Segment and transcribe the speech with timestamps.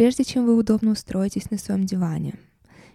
[0.00, 2.32] Прежде чем вы удобно устроитесь на своем диване,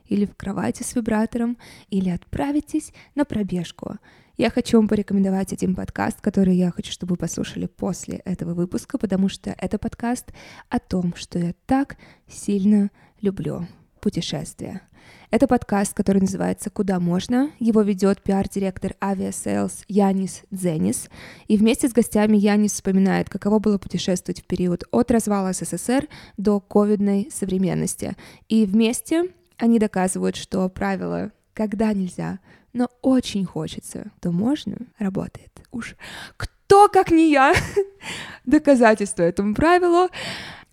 [0.08, 1.56] или в кровати с вибратором,
[1.92, 3.98] или отправитесь на пробежку,
[4.38, 8.98] я хочу вам порекомендовать один подкаст, который я хочу, чтобы вы послушали после этого выпуска,
[8.98, 10.34] потому что это подкаст
[10.70, 11.96] о том, что я так
[12.28, 12.90] сильно
[13.22, 13.68] люблю
[14.06, 14.84] путешествия.
[15.32, 17.50] Это подкаст, который называется «Куда можно?».
[17.58, 21.10] Его ведет пиар-директор Aviasales Янис Дзенис.
[21.48, 26.60] И вместе с гостями Янис вспоминает, каково было путешествовать в период от развала СССР до
[26.60, 28.16] ковидной современности.
[28.48, 32.38] И вместе они доказывают, что правило «когда нельзя»,
[32.74, 35.50] но очень хочется, то можно, работает.
[35.72, 35.96] Уж
[36.38, 37.56] кто, как не я,
[38.46, 40.10] доказательство этому правилу.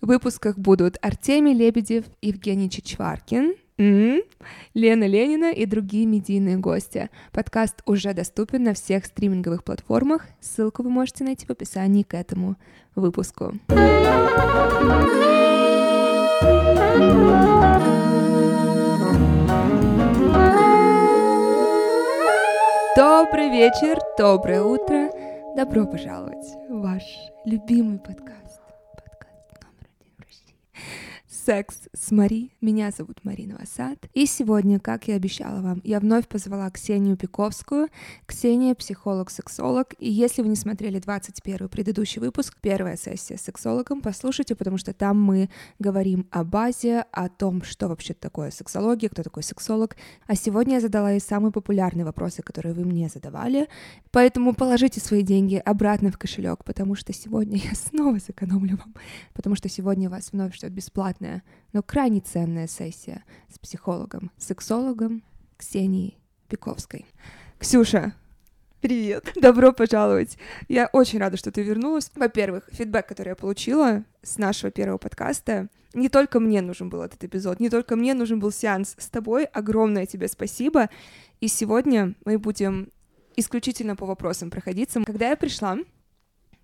[0.03, 3.55] В выпусках будут Артемий Лебедев, Евгений Чичваркин.
[3.77, 7.09] Лена Ленина и другие медийные гости.
[7.31, 10.25] Подкаст уже доступен на всех стриминговых платформах.
[10.41, 12.57] Ссылку вы можете найти в описании к этому
[12.95, 13.53] выпуску.
[22.97, 25.09] Добрый вечер, доброе утро.
[25.55, 27.03] Добро пожаловать в ваш
[27.45, 28.42] любимый подкаст.
[31.45, 32.51] «Секс с Мари».
[32.61, 33.97] Меня зовут Марина Васад.
[34.13, 37.89] И сегодня, как я обещала вам, я вновь позвала Ксению Пиковскую.
[38.25, 39.93] Ксения— психолог-сексолог.
[39.99, 44.93] И если вы не смотрели 21 предыдущий выпуск, первая сессия с сексологом, послушайте, потому что
[44.93, 49.97] там мы говорим о базе, о том, что вообще такое сексология, кто такой сексолог.
[50.27, 53.67] А сегодня я задала ей самые популярные вопросы, которые вы мне задавали.
[54.11, 58.93] Поэтому положите свои деньги обратно в кошелек, потому что сегодня я снова сэкономлю вам,
[59.33, 65.23] потому что сегодня вас вновь ждет бесплатная длинная, но крайне ценная сессия с психологом, сексологом
[65.57, 66.17] Ксенией
[66.47, 67.05] Пиковской.
[67.59, 68.13] Ксюша,
[68.81, 69.31] Привет.
[69.41, 70.37] Добро пожаловать.
[70.67, 72.11] Я очень рада, что ты вернулась.
[72.15, 77.23] Во-первых, фидбэк, который я получила с нашего первого подкаста, не только мне нужен был этот
[77.23, 79.45] эпизод, не только мне нужен был сеанс с тобой.
[79.45, 80.89] Огромное тебе спасибо.
[81.39, 82.89] И сегодня мы будем
[83.37, 85.01] исключительно по вопросам проходиться.
[85.05, 85.77] Когда я пришла,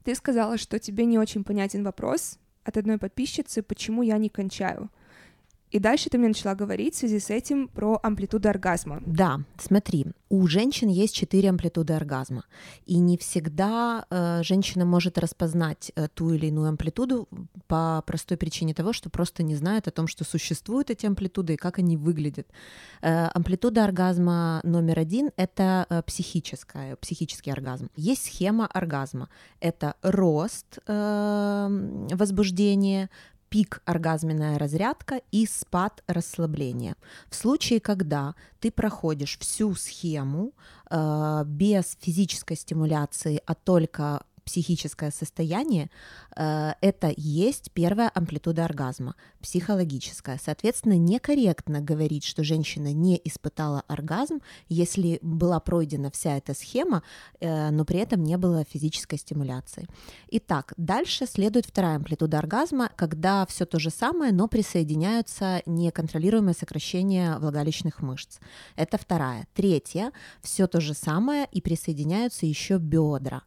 [0.03, 2.37] ты сказала, что тебе не очень понятен вопрос,
[2.69, 4.89] от одной подписчицы, почему я не кончаю.
[5.71, 9.01] И дальше ты мне начала говорить в связи с этим про амплитуду оргазма.
[9.05, 12.45] Да, смотри, у женщин есть четыре амплитуды оргазма,
[12.85, 17.27] и не всегда э, женщина может распознать э, ту или иную амплитуду
[17.67, 21.57] по простой причине того, что просто не знает о том, что существуют эти амплитуды и
[21.57, 22.47] как они выглядят.
[23.01, 27.89] Э, амплитуда оргазма номер один— это э, психическая, психический оргазм.
[27.95, 29.29] Есть схема оргазма.
[29.59, 33.09] Это рост э, возбуждения,
[33.49, 36.95] пик оргазменная разрядка и спад расслабления.
[37.29, 40.53] В случае, когда ты проходишь всю схему
[40.89, 45.89] э, без физической стимуляции, а только психическое состояние,
[46.35, 50.39] э, это есть первая амплитуда оргазма, психологическая.
[50.43, 57.03] Соответственно, некорректно говорить, что женщина не испытала оргазм, если была пройдена вся эта схема,
[57.39, 59.87] э, но при этом не было физической стимуляции.
[60.31, 67.37] Итак, дальше следует вторая амплитуда оргазма, когда все то же самое, но присоединяются неконтролируемые сокращения
[67.39, 68.39] влагалищных мышц.
[68.75, 69.47] Это вторая.
[69.53, 70.11] Третья,
[70.41, 73.43] все то же самое и присоединяются еще бедра.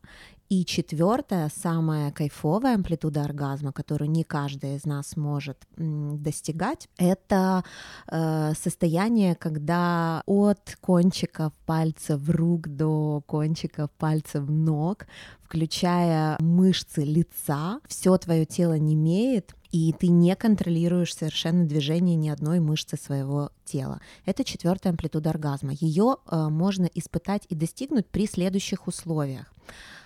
[0.53, 7.65] И четвертая, самая кайфовая амплитуда оргазма, которую не каждый из нас может достигать, это
[8.07, 15.07] э, состояние, когда от кончиков пальцев рук до кончиков пальцев ног,
[15.43, 22.29] включая мышцы лица, все твое тело не имеет, и ты не контролируешь совершенно движение ни
[22.29, 24.01] одной мышцы своего тела.
[24.27, 25.73] Это четвертая амплитуда оргазма.
[25.73, 29.53] Ее э, можно испытать и достигнуть при следующих условиях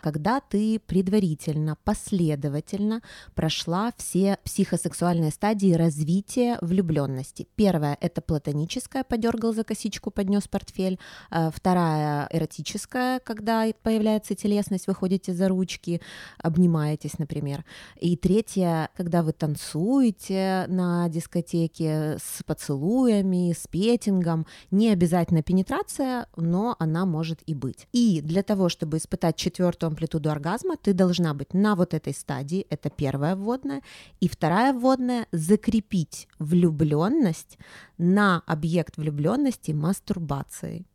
[0.06, 3.02] когда ты предварительно, последовательно
[3.34, 7.48] прошла все психосексуальные стадии развития влюбленности.
[7.56, 11.00] Первая— это платоническая, подергал за косичку, поднес портфель.
[11.32, 16.00] Э, вторая— эротическая, когда появляется телесность, вы ходите за ручки,
[16.38, 17.64] обнимаетесь, например.
[18.00, 24.46] И третья, когда вы танцуете на дискотеке с поцелуями, с петингом.
[24.70, 27.88] Не обязательно пенетрация, но она может и быть.
[27.92, 32.66] И для того, чтобы испытать четвертую амплитуду оргазма, ты должна быть на вот этой стадии,
[32.70, 33.82] это первая вводная,
[34.20, 37.58] и вторая вводная— закрепить влюбленность
[37.98, 40.86] на объект влюбленности мастурбацией.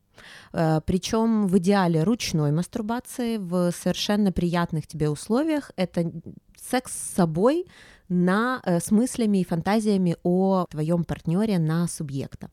[0.53, 6.11] Э, Причем в идеале ручной мастурбации в совершенно приятных тебе условиях это
[6.55, 7.65] секс с собой
[8.11, 12.49] на, э, с мыслями и фантазиями о твоем партнере на субъекта.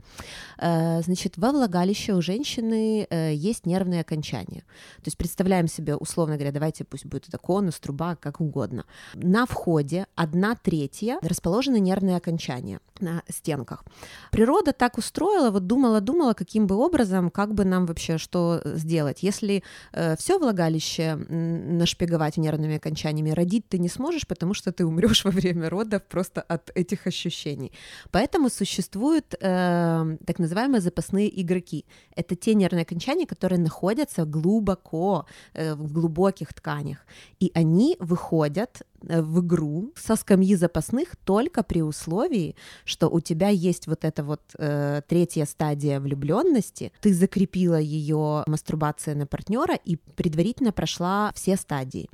[0.58, 4.62] Э, значит, во влагалище у женщины э, есть нервные окончания.
[4.96, 8.84] То есть представляем себе, условно говоря, давайте пусть будет это конус, труба, как угодно.
[9.14, 13.84] На входе одна третья расположены нервные окончания на стенках.
[14.31, 19.22] Природа так устроила, вот думала-думала, каким бы образом, как бы нам вообще что сделать.
[19.22, 19.62] Если
[19.93, 25.31] э, все влагалище нашпиговать нервными окончаниями, родить ты не сможешь, потому что ты умрешь во
[25.31, 27.72] время родов просто от этих ощущений.
[28.10, 31.84] Поэтому существуют э, так называемые запасные игроки.
[32.16, 36.98] Это те нервные окончания, которые находятся глубоко, э, в глубоких тканях.
[37.40, 43.86] И они выходят в игру со скамьи запасных только при условии, что у тебя есть
[43.86, 50.72] вот эта вот э, третья стадия влюбленности, ты закрепила ее мастурбация на партнера и предварительно
[50.72, 52.08] прошла все стадии.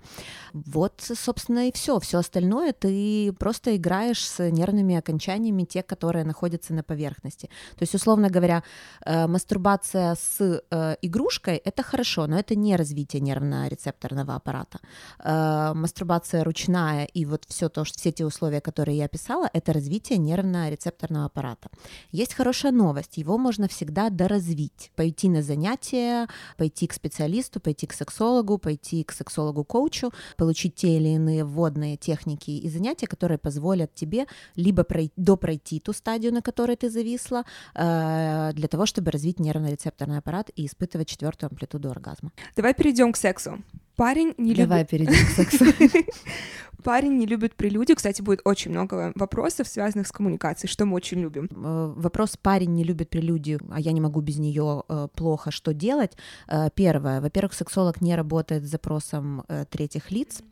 [0.52, 1.98] Вот, собственно, и все.
[2.00, 7.46] Все остальное ты просто играешь с нервными окончаниями, те, которые находятся на поверхности.
[7.76, 8.62] То есть, условно говоря,
[9.06, 14.78] э, мастурбация с э, игрушкой это хорошо, но это не развитие нервно-рецепторного аппарата.
[15.18, 19.48] Э, мастурбация ручная ручная и вот все то, что все те условия, которые я описала,
[19.52, 21.68] это развитие нервно-рецепторного аппарата.
[22.12, 27.92] Есть хорошая новость, его можно всегда доразвить, пойти на занятия, пойти к специалисту, пойти к
[27.92, 34.26] сексологу, пойти к сексологу-коучу, получить те или иные вводные техники и занятия, которые позволят тебе
[34.56, 37.44] либо пройти, допройти ту стадию, на которой ты зависла,
[37.74, 42.30] э, для того, чтобы развить нервно-рецепторный аппарат и испытывать четвертую амплитуду оргазма.
[42.56, 43.58] Давай перейдем к сексу.
[43.96, 44.90] Парень не Давай любит...
[44.90, 45.64] перейдем к сексу.
[46.84, 47.96] Парень не любит прелюдию.
[47.96, 51.48] Кстати, будет очень много вопросов, связанных с коммуникацией, что мы очень любим.
[51.50, 55.72] Э, вопрос «парень не любит прелюдию, а я не могу без нее э, плохо, что
[55.72, 56.12] делать?»
[56.46, 57.22] э, Первое.
[57.22, 60.42] Во-первых, сексолог не работает с запросом третьих лиц.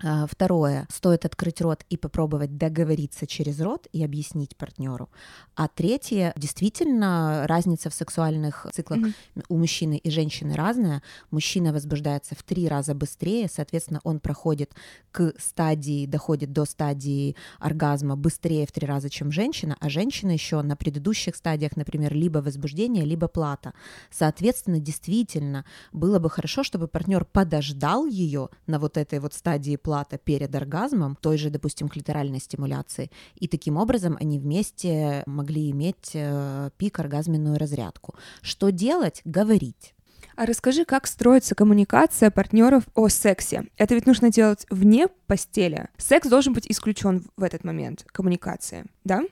[0.00, 5.10] А, второе, стоит открыть рот и попробовать договориться через рот и объяснить партнеру.
[5.54, 9.44] А третье, действительно, разница в сексуальных циклах mm-hmm.
[9.48, 11.02] у мужчины и женщины разная.
[11.30, 14.72] Мужчина возбуждается в три раза быстрее, соответственно, он проходит
[15.12, 20.62] к стадии, доходит до стадии оргазма быстрее в три раза, чем женщина, а женщина еще
[20.62, 23.72] на предыдущих стадиях, например, либо возбуждение, либо плата.
[24.10, 30.18] Соответственно, действительно, было бы хорошо, чтобы партнер подождал ее на вот этой вот стадии плата
[30.18, 36.70] перед оргазмом, той же, допустим, клиторальной стимуляции, и таким образом они вместе могли иметь э,
[36.76, 38.14] пик оргазменную разрядку.
[38.40, 39.20] Что делать?
[39.24, 39.94] Говорить.
[40.36, 43.64] А расскажи, как строится коммуникация партнеров о сексе?
[43.76, 45.88] Это ведь нужно делать вне постели.
[45.98, 49.22] Секс должен быть исключен в этот момент коммуникации, да?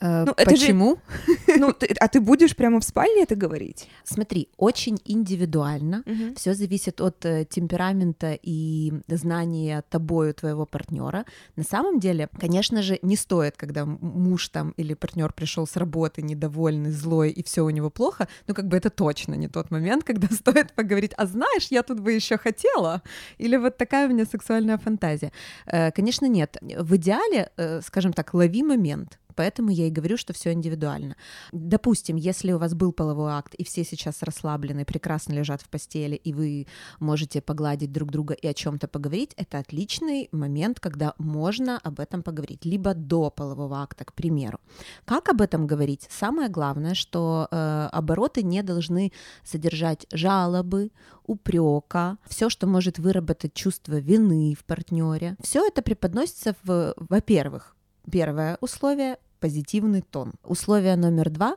[0.00, 0.98] Э, ну, Почему?
[1.46, 3.88] Же, ну, ты, а ты будешь прямо в спальне это говорить?
[4.04, 6.02] Смотри, очень индивидуально.
[6.06, 6.34] Угу.
[6.36, 11.24] Все зависит от э, темперамента и знания тобою твоего партнера.
[11.56, 16.22] На самом деле, конечно же, не стоит, когда муж там или партнер пришел с работы
[16.22, 18.28] недовольный, злой и все у него плохо.
[18.46, 21.12] Ну, как бы это точно не тот момент, когда стоит поговорить.
[21.16, 23.02] А знаешь, я тут бы еще хотела.
[23.38, 25.32] Или вот такая у меня сексуальная фантазия.
[25.66, 26.56] Э, конечно, нет.
[26.62, 27.50] В идеале,
[27.82, 31.16] скажем так, лови момент поэтому я и говорю, что все индивидуально.
[31.52, 36.16] Допустим, если у вас был половой акт, и все сейчас расслаблены, прекрасно лежат в постели,
[36.16, 36.66] и вы
[36.98, 42.22] можете погладить друг друга и о чем-то поговорить, это отличный момент, когда можно об этом
[42.22, 44.58] поговорить, либо до полового акта, к примеру.
[45.04, 46.06] Как об этом говорить?
[46.10, 49.12] Самое главное, что э, обороты не должны
[49.44, 50.90] содержать жалобы,
[51.30, 55.36] упрека, все, что может выработать чувство вины в партнере.
[55.40, 57.76] Все это преподносится в, во-первых,
[58.10, 60.34] первое условие позитивный тон.
[60.44, 61.56] Условие номер два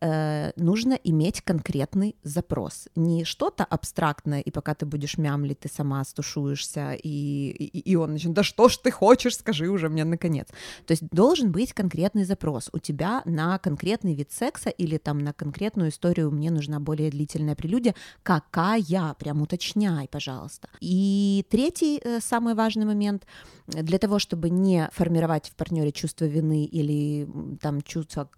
[0.00, 2.88] э, нужно иметь конкретный запрос.
[2.96, 8.12] Не что-то абстрактное, и пока ты будешь мямлить, ты сама стушуешься, и, и, и он
[8.12, 10.48] начнет, да что ж ты хочешь, скажи уже мне наконец.
[10.86, 15.32] То есть должен быть конкретный запрос у тебя на конкретный вид секса или там на
[15.32, 17.94] конкретную историю мне нужна более длительная прелюдия.
[18.22, 19.14] Какая?
[19.18, 20.68] Прям уточняй, пожалуйста.
[20.80, 23.26] И третий э, самый важный момент—
[23.66, 27.26] для того, чтобы не формировать в партнере чувство вины или
[27.60, 28.28] там чувство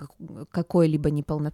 [0.50, 1.45] какой-либо неполноценности,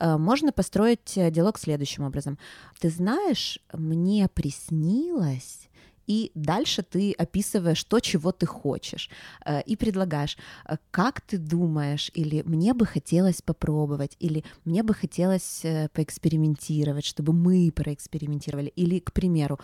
[0.00, 2.38] э, можно построить э, диалог следующим образом.
[2.80, 5.68] Ты знаешь, мне приснилось,
[6.06, 9.10] и дальше ты описываешь то, чего ты хочешь,
[9.44, 14.94] э, и предлагаешь, э, как ты думаешь, или мне бы хотелось попробовать, или мне бы
[14.94, 19.58] хотелось э, поэкспериментировать, чтобы мы проэкспериментировали, или, к примеру,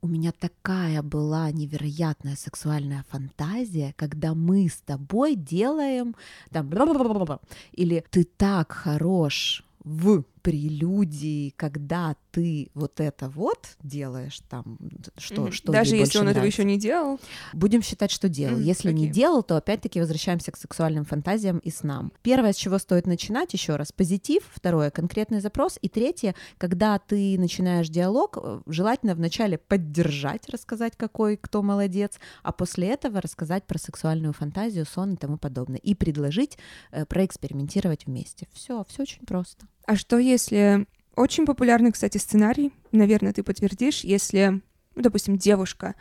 [0.00, 6.16] у меня такая была невероятная сексуальная фантазия, когда мы с тобой делаем
[6.50, 6.70] там,
[7.72, 14.78] или ты так хорош в прелюдии, когда ты вот это вот делаешь, там,
[15.16, 15.52] что, mm-hmm.
[15.52, 16.30] что Даже если он нравится.
[16.30, 17.20] этого еще не делал?
[17.52, 18.58] Будем считать, что делал.
[18.58, 18.64] Mm-hmm.
[18.64, 18.94] Если okay.
[18.94, 22.12] не делал, то опять-таки возвращаемся к сексуальным фантазиям и снам.
[22.22, 24.42] Первое, с чего стоит начинать, еще раз, позитив.
[24.52, 25.78] Второе, конкретный запрос.
[25.80, 32.52] И третье, когда ты начинаешь диалог, э, желательно вначале поддержать, рассказать, какой кто молодец, а
[32.52, 35.78] после этого рассказать про сексуальную фантазию, сон и тому подобное.
[35.78, 36.58] И предложить
[36.90, 38.48] э, проэкспериментировать вместе.
[38.52, 39.66] Все, все очень просто.
[39.86, 40.86] А что если
[41.16, 44.60] очень популярный, кстати, сценарий, наверное, ты подтвердишь, если,
[44.94, 45.94] ну, допустим, девушка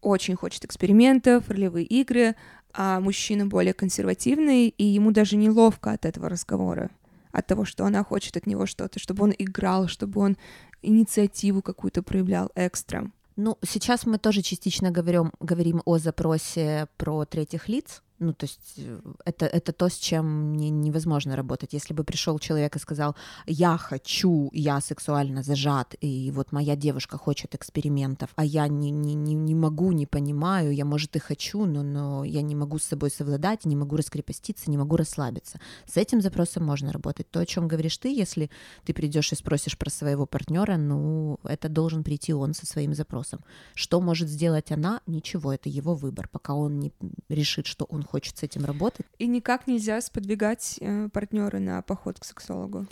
[0.00, 2.36] очень хочет экспериментов, ролевые игры,
[2.72, 6.90] а мужчина более консервативный, и ему даже неловко от этого разговора,
[7.32, 10.36] от того, что она хочет от него что-то, чтобы он играл, чтобы он
[10.82, 13.10] инициативу какую-то проявлял экстра.
[13.36, 18.74] Ну, сейчас мы тоже частично говорим, говорим о запросе про третьих лиц, ну, то есть
[18.78, 21.72] э, это, это то, с чем не, невозможно работать.
[21.72, 23.14] Если бы пришел человек и сказал,
[23.46, 29.14] я хочу, я сексуально зажат, и вот моя девушка хочет экспериментов, а я не, не,
[29.14, 32.84] не, не могу, не понимаю, я, может, и хочу, но, но я не могу с
[32.84, 35.60] собой совладать, не могу раскрепоститься, не могу расслабиться.
[35.86, 37.30] С этим запросом можно работать.
[37.30, 38.50] То, о чем говоришь ты, если
[38.84, 43.40] ты придешь и спросишь про своего партнера, ну, это должен прийти он со своим запросом.
[43.74, 45.00] Что может сделать она?
[45.06, 46.28] Ничего, это его выбор.
[46.28, 46.92] Пока он не
[47.28, 49.06] решит, что он хочет с этим работать.
[49.18, 52.86] И никак нельзя сподвигать э, партнера на поход к сексологу.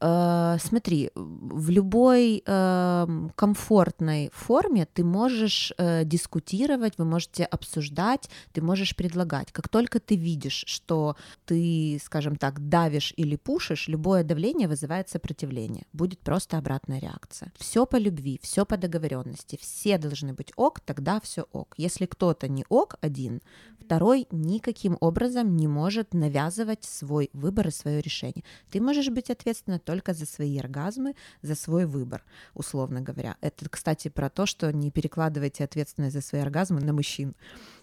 [0.00, 8.62] Э, смотри, в любой э, комфортной форме ты можешь э, дискутировать, вы можете обсуждать, ты
[8.62, 9.52] можешь предлагать.
[9.52, 15.86] Как только ты видишь, что ты, скажем так, давишь или пушишь, любое давление вызывает сопротивление.
[15.92, 17.52] Будет просто обратная реакция.
[17.56, 21.74] Все по любви, все по договоренности, все должны быть ок, тогда все ок.
[21.76, 23.40] Если кто-то не ок один,
[23.80, 28.44] второй никаким образом не может навязывать свой выбор и свое решение.
[28.70, 32.24] Ты можешь быть ответственна только за свои оргазмы, за свой выбор,
[32.54, 33.36] условно говоря.
[33.40, 37.34] Это, кстати, про то, что не перекладывайте ответственность за свои оргазмы на мужчин.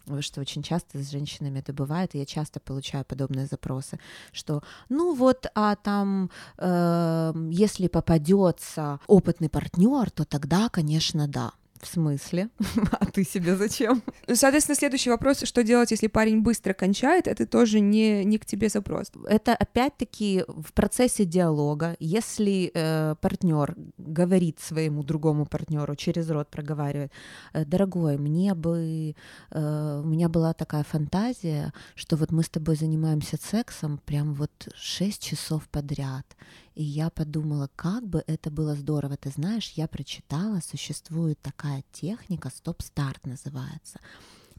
[0.04, 4.00] Потому что очень часто с женщинами это бывает, и я часто получаю подобные запросы,
[4.32, 11.52] что ну вот, а там, э, если попадется опытный партнер, то тогда, конечно, да.
[11.82, 12.50] В смысле?
[13.00, 14.04] а ты себе зачем?
[14.28, 18.46] Ну, соответственно, следующий вопрос, что делать, если парень быстро кончает, это тоже не, не к
[18.46, 19.12] тебе запрос.
[19.28, 27.12] Это опять-таки в процессе диалога, если э, партнер говорит своему другому партнеру, через рот проговаривает,
[27.54, 29.16] «Э, дорогой, мне бы,
[29.50, 34.52] э, у меня была такая фантазия, что вот мы с тобой занимаемся сексом прям вот
[34.76, 36.26] 6 часов подряд,
[36.76, 39.18] и я подумала, как бы это было здорово.
[39.18, 44.00] Ты знаешь, я прочитала, существует такая техника, стоп-старт называется.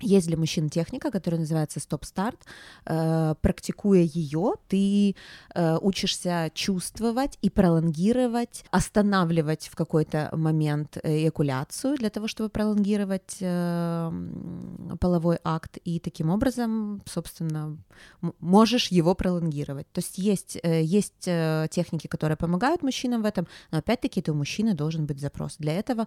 [0.02, 2.38] Есть для мужчин техника, которая называется стоп-старт.
[2.86, 5.14] Э, практикуя ее, ты
[5.54, 14.12] э, учишься чувствовать и пролонгировать, останавливать в какой-то момент эякуляцию для того, чтобы пролонгировать э,
[15.00, 17.76] половой акт, и таким образом, собственно,
[18.40, 19.90] можешь его пролонгировать.
[19.92, 21.28] То есть есть, есть
[21.70, 25.56] техники, которые помогают мужчинам в этом, но опять-таки это у мужчины должен быть запрос.
[25.58, 26.06] Для этого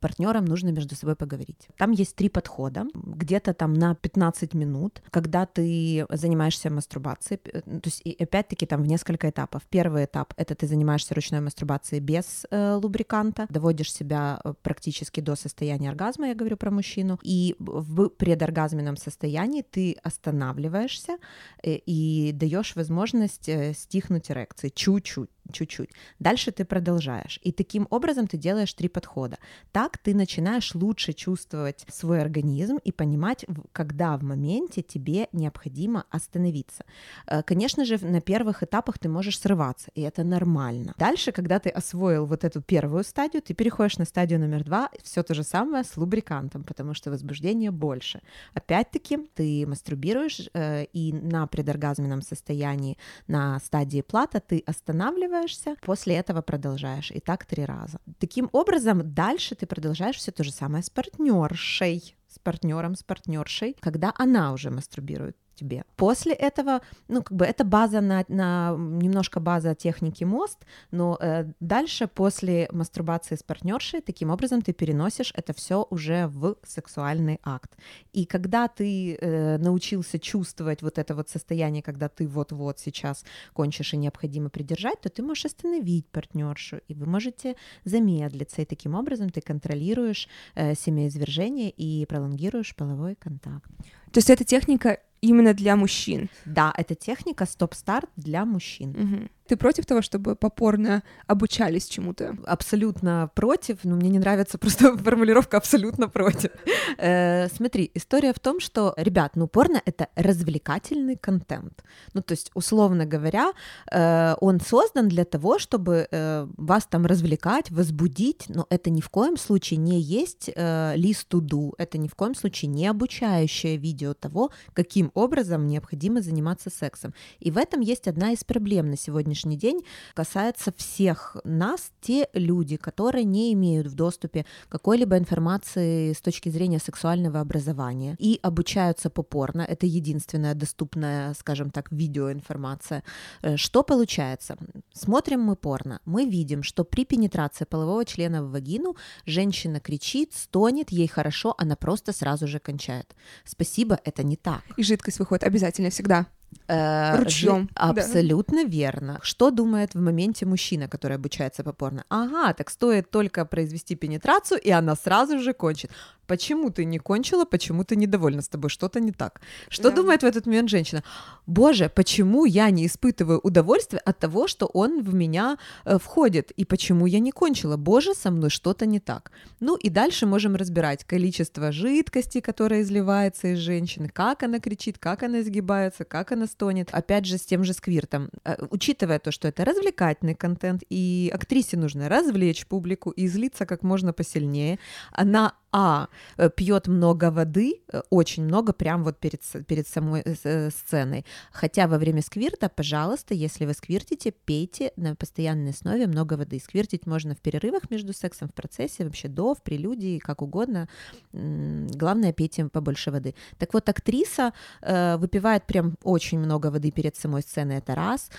[0.00, 1.68] партнерам нужно между собой поговорить.
[1.78, 7.80] Там есть три подхода, где где-то там на 15 минут, когда ты занимаешься мастурбацией, то
[7.84, 9.62] есть и опять-таки там в несколько этапов.
[9.70, 15.36] Первый этап— это ты занимаешься ручной мастурбацией без э, лубриканта, доводишь себя э, практически до
[15.36, 21.18] состояния оргазма, я говорю про мужчину, и в предоргазменном состоянии ты останавливаешься
[21.62, 25.90] э, и даешь возможность э, стихнуть эрекции чуть-чуть чуть-чуть.
[26.18, 27.40] Дальше ты продолжаешь.
[27.42, 29.38] И таким образом ты делаешь три подхода.
[29.72, 36.84] Так ты начинаешь лучше чувствовать свой организм и понимать, когда в моменте тебе необходимо остановиться.
[37.26, 40.94] Э, конечно же, на первых этапах ты можешь срываться, и это нормально.
[40.98, 45.22] Дальше, когда ты освоил вот эту первую стадию, ты переходишь на стадию номер два, все
[45.22, 48.20] то же самое с лубрикантом, потому что возбуждение больше.
[48.54, 56.16] Опять-таки, ты мастурбируешь, э, и на предоргазменном состоянии, на стадии плата ты останавливаешь, останавливаешься, после
[56.16, 57.10] этого продолжаешь.
[57.10, 57.98] И так три раза.
[58.18, 63.76] Таким образом, дальше ты продолжаешь все то же самое с партнершей с партнером, с партнершей,
[63.80, 65.84] когда она уже мастурбирует тебе.
[65.96, 70.58] После этого, ну, как бы это база на, на немножко база техники мост,
[70.90, 76.56] но э, дальше после мастурбации с партнершей, таким образом ты переносишь это все уже в
[76.66, 77.76] сексуальный акт.
[78.12, 83.94] И когда ты э, научился чувствовать вот это вот состояние, когда ты вот-вот сейчас кончишь
[83.94, 89.30] и необходимо придержать, то ты можешь остановить партнершу, и вы можете замедлиться, и таким образом
[89.30, 93.70] ты контролируешь э, семяизвержение и пролонгируешь половой контакт.
[94.12, 96.28] То есть эта техника именно для мужчин.
[96.44, 98.90] Да, это техника стоп-старт для мужчин.
[98.90, 99.28] Угу.
[99.50, 102.36] Ты против того, чтобы попорно обучались чему-то?
[102.46, 106.50] Абсолютно против, но мне не нравится просто формулировка «абсолютно против».
[106.98, 111.82] Э, смотри, история в том, что, ребят, ну порно— это развлекательный контент.
[112.14, 113.50] Ну то есть, условно говоря,
[113.90, 119.08] э, он создан для того, чтобы э, вас там развлекать, возбудить, но это ни в
[119.08, 120.48] коем случае не есть
[120.94, 126.70] лист do, это ни в коем случае не обучающее видео того, каким образом необходимо заниматься
[126.70, 127.14] сексом.
[127.40, 132.76] И в этом есть одна из проблем на сегодняшний день, касается всех нас, те люди,
[132.76, 139.62] которые не имеют в доступе какой-либо информации с точки зрения сексуального образования и обучаются попорно,
[139.62, 143.02] это единственная доступная, скажем так, видеоинформация.
[143.42, 144.56] Э, что получается?
[144.92, 150.90] Смотрим мы порно, мы видим, что при пенетрации полового члена в вагину женщина кричит, стонет,
[150.90, 153.14] ей хорошо, она просто сразу же кончает.
[153.44, 154.62] Спасибо, это не так.
[154.76, 156.26] И жидкость выходит обязательно всегда.
[156.68, 157.68] Э, Ручьем.
[157.74, 158.68] Абсолютно да.
[158.70, 159.18] верно.
[159.22, 162.04] Что думает в моменте мужчина, который обучается по порно?
[162.08, 165.90] Ага, так стоит только произвести пенетрацию, и она сразу же кончит.
[166.30, 169.40] Почему ты не кончила, почему ты недовольна с тобой, что-то не так.
[169.68, 169.96] Что да.
[169.96, 171.02] думает в этот момент женщина?
[171.48, 176.64] Боже, почему я не испытываю удовольствие от того, что он в меня э, входит, и
[176.64, 177.76] почему я не кончила?
[177.76, 179.32] Боже, со мной что-то не так.
[179.58, 185.24] Ну и дальше можем разбирать количество жидкости, которая изливается из женщины, как она кричит, как
[185.24, 186.90] она изгибается, как она стонет.
[186.92, 188.30] Опять же, с тем же сквиртом.
[188.44, 193.82] Э, учитывая то, что это развлекательный контент, и актрисе нужно развлечь публику и злиться как
[193.82, 194.78] можно посильнее,
[195.10, 200.70] она а э, пьет много воды, э, очень много, прям вот перед, перед самой э,
[200.70, 201.24] сценой.
[201.52, 206.58] Хотя во время сквирта, пожалуйста, если вы сквиртите, пейте на постоянной основе много воды.
[206.58, 210.88] Сквиртить можно в перерывах между сексом, в процессе, вообще до, в прелюдии, как угодно.
[211.32, 213.34] Главное, пейте побольше воды.
[213.58, 218.30] Так вот, актриса выпивает прям очень много воды перед самой сценой, это раз.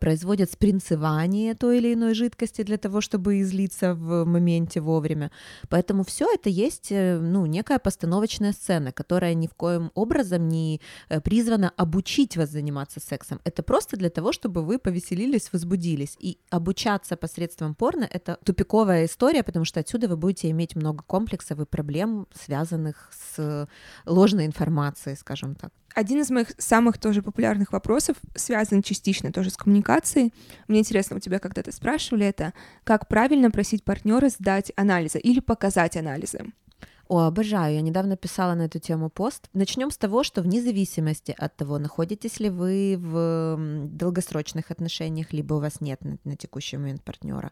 [0.00, 5.30] Производит спринцевание той или иной жидкости для того, чтобы излиться в моменте вовремя.
[5.68, 10.48] Поэтому все это есть есть э, ну, некая постановочная сцена, которая ни в коем образом
[10.48, 13.40] не э, призвана обучить вас заниматься сексом.
[13.44, 16.16] Это просто для того, чтобы вы повеселились, возбудились.
[16.20, 21.60] И обучаться посредством порно— это тупиковая история, потому что отсюда вы будете иметь много комплексов
[21.60, 23.68] и проблем, связанных с
[24.06, 25.72] ложной информацией, скажем так.
[25.94, 30.32] Один из моих самых тоже популярных вопросов связан частично тоже с коммуникацией.
[30.68, 35.96] Мне интересно, у тебя когда-то спрашивали это, как правильно просить партнера сдать анализы или показать
[35.96, 36.44] анализы?
[37.10, 37.74] О, обожаю.
[37.74, 39.48] Я недавно писала на эту тему пост.
[39.52, 43.56] Начнем с того, что вне зависимости от того, находитесь ли вы в
[43.88, 47.50] долгосрочных отношениях, либо у вас нет на, на текущий момент партнера,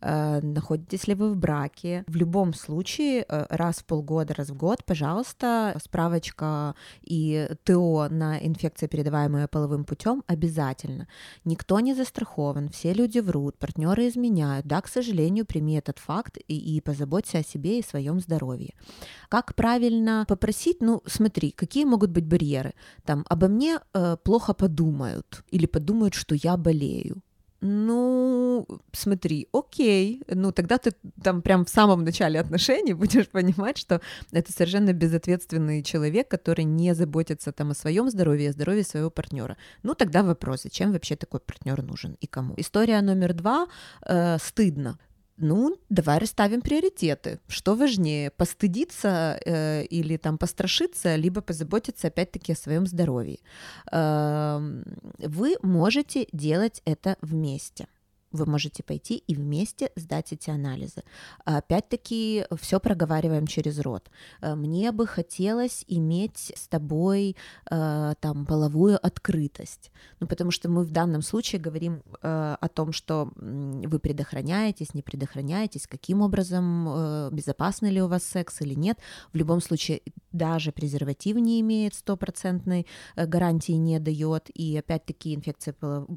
[0.00, 4.56] э, находитесь ли вы в браке, в любом случае э, раз в полгода, раз в
[4.56, 11.08] год, пожалуйста, справочка и ТО на инфекции, передаваемые половым путем, обязательно.
[11.44, 14.66] Никто не застрахован, все люди врут, партнеры изменяют.
[14.66, 18.74] Да, к сожалению, прими этот факт и, и позаботься о себе и своем здоровье.
[19.28, 20.80] Как правильно попросить?
[20.80, 22.74] Ну, смотри, какие могут быть барьеры?
[23.04, 27.22] Там, обо мне э, плохо подумают или подумают, что я болею.
[27.62, 34.00] Ну, смотри, окей, ну тогда ты там прям в самом начале отношений будешь понимать, что
[34.32, 39.58] это совершенно безответственный человек, который не заботится там о своем здоровье, о здоровье своего партнера.
[39.82, 42.54] Ну тогда вопрос, зачем вообще такой партнер нужен и кому?
[42.56, 43.66] История номер два
[44.06, 44.98] э, стыдно
[45.40, 47.38] ну, давай расставим приоритеты.
[47.48, 53.38] Что важнее, постыдиться э, или там пострашиться, либо позаботиться опять-таки о своем здоровье.
[53.90, 54.60] Э,
[55.18, 57.86] вы можете делать это вместе
[58.32, 61.02] вы можете пойти и вместе сдать эти анализы.
[61.44, 64.10] Опять-таки, все проговариваем через рот.
[64.40, 67.36] Э, мне бы хотелось иметь с тобой
[67.70, 69.90] э, там половую открытость,
[70.20, 75.02] ну, потому что мы в данном случае говорим э, о том, что вы предохраняетесь, не
[75.02, 78.98] предохраняетесь, каким образом, безопасный ли у вас секс или нет.
[79.32, 80.00] В любом случае,
[80.32, 85.74] даже презерватив не имеет стопроцентной гарантии, не дает, и опять-таки инфекции,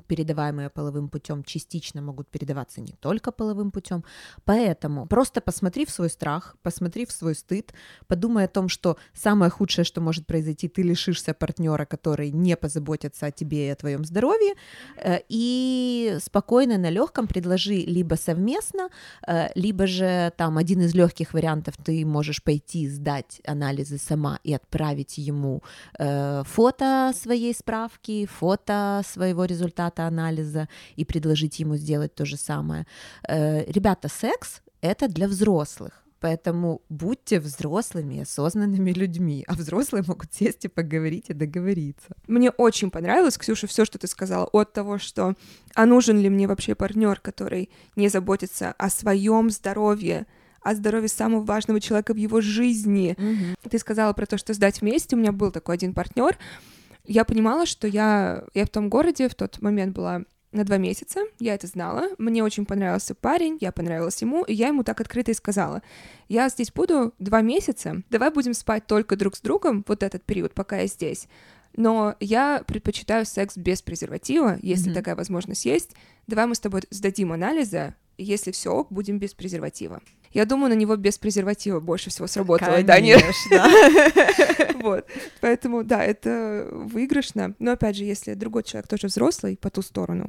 [0.07, 4.03] передаваемые половым путем, частично могут передаваться не только половым путем.
[4.45, 7.73] Поэтому просто посмотри в свой страх, посмотри в свой стыд,
[8.07, 13.27] подумай о том, что самое худшее, что может произойти, ты лишишься партнера, который не позаботится
[13.27, 14.53] о тебе и о твоем здоровье,
[14.97, 18.89] э, и спокойно на легком предложи либо совместно,
[19.27, 24.53] э, либо же там один из легких вариантов ты можешь пойти сдать анализы сама и
[24.53, 25.63] отправить ему
[25.99, 32.37] э, фото своей справки, фото своего результата анализа и предложить ему сделать сделать то же
[32.37, 32.85] самое.
[33.27, 36.03] Э, ребята, секс это для взрослых.
[36.19, 42.15] Поэтому будьте взрослыми, осознанными людьми, а взрослые могут сесть и поговорить и договориться.
[42.27, 45.35] Мне очень понравилось, Ксюша, все, что ты сказала, от того, что
[45.75, 50.25] а нужен ли мне вообще партнер, который не заботится о своем здоровье,
[50.61, 53.15] о здоровье самого важного человека в его жизни.
[53.17, 53.55] Мгм.
[53.69, 55.15] Ты сказала про то, что сдать вместе.
[55.15, 56.37] У меня был такой один партнер.
[57.05, 60.21] Я понимала, что я, я в том городе в тот момент была
[60.53, 64.67] на два месяца, я это знала, мне очень понравился парень, я понравилась ему, и я
[64.67, 65.81] ему так открыто и сказала,
[66.29, 70.53] я здесь буду два месяца, давай будем спать только друг с другом вот этот период,
[70.53, 71.27] пока я здесь,
[71.75, 74.95] но я предпочитаю секс без презерватива, если Мгм.
[74.95, 75.91] такая возможность есть,
[76.27, 80.01] давай мы с тобой сдадим анализы, если все ок, будем без презерватива.
[80.33, 83.17] Я думаю, на него без презерватива больше всего сработало, да, не?
[83.17, 83.67] Конечно.
[84.83, 85.05] Вот.
[85.39, 87.55] Поэтому, да, это выигрышно.
[87.59, 90.27] Но опять же, если другой человек тоже взрослый по ту сторону,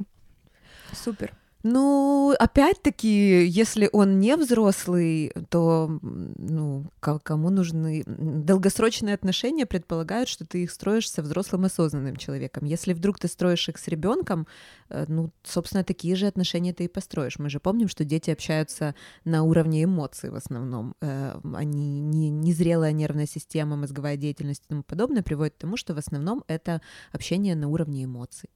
[0.95, 1.33] супер.
[1.67, 8.03] Ну, опять-таки, если он не взрослый, то, ну, ко- кому нужны...
[8.05, 12.65] Долгосрочные отношения предполагают, что ты их строишь со взрослым осознанным человеком.
[12.65, 14.45] Если вдруг ты строишь их с ребенком,
[14.89, 17.39] э, ну, собственно, такие же отношения ты и построишь.
[17.39, 20.93] Мы же помним, что дети общаются на уровне эмоций в основном.
[21.01, 25.95] Э, Они не, незрелая нервная система, мозговая деятельность и тому подобное приводит к тому, что
[25.95, 26.79] в основном это
[27.11, 28.51] общение на уровне эмоций.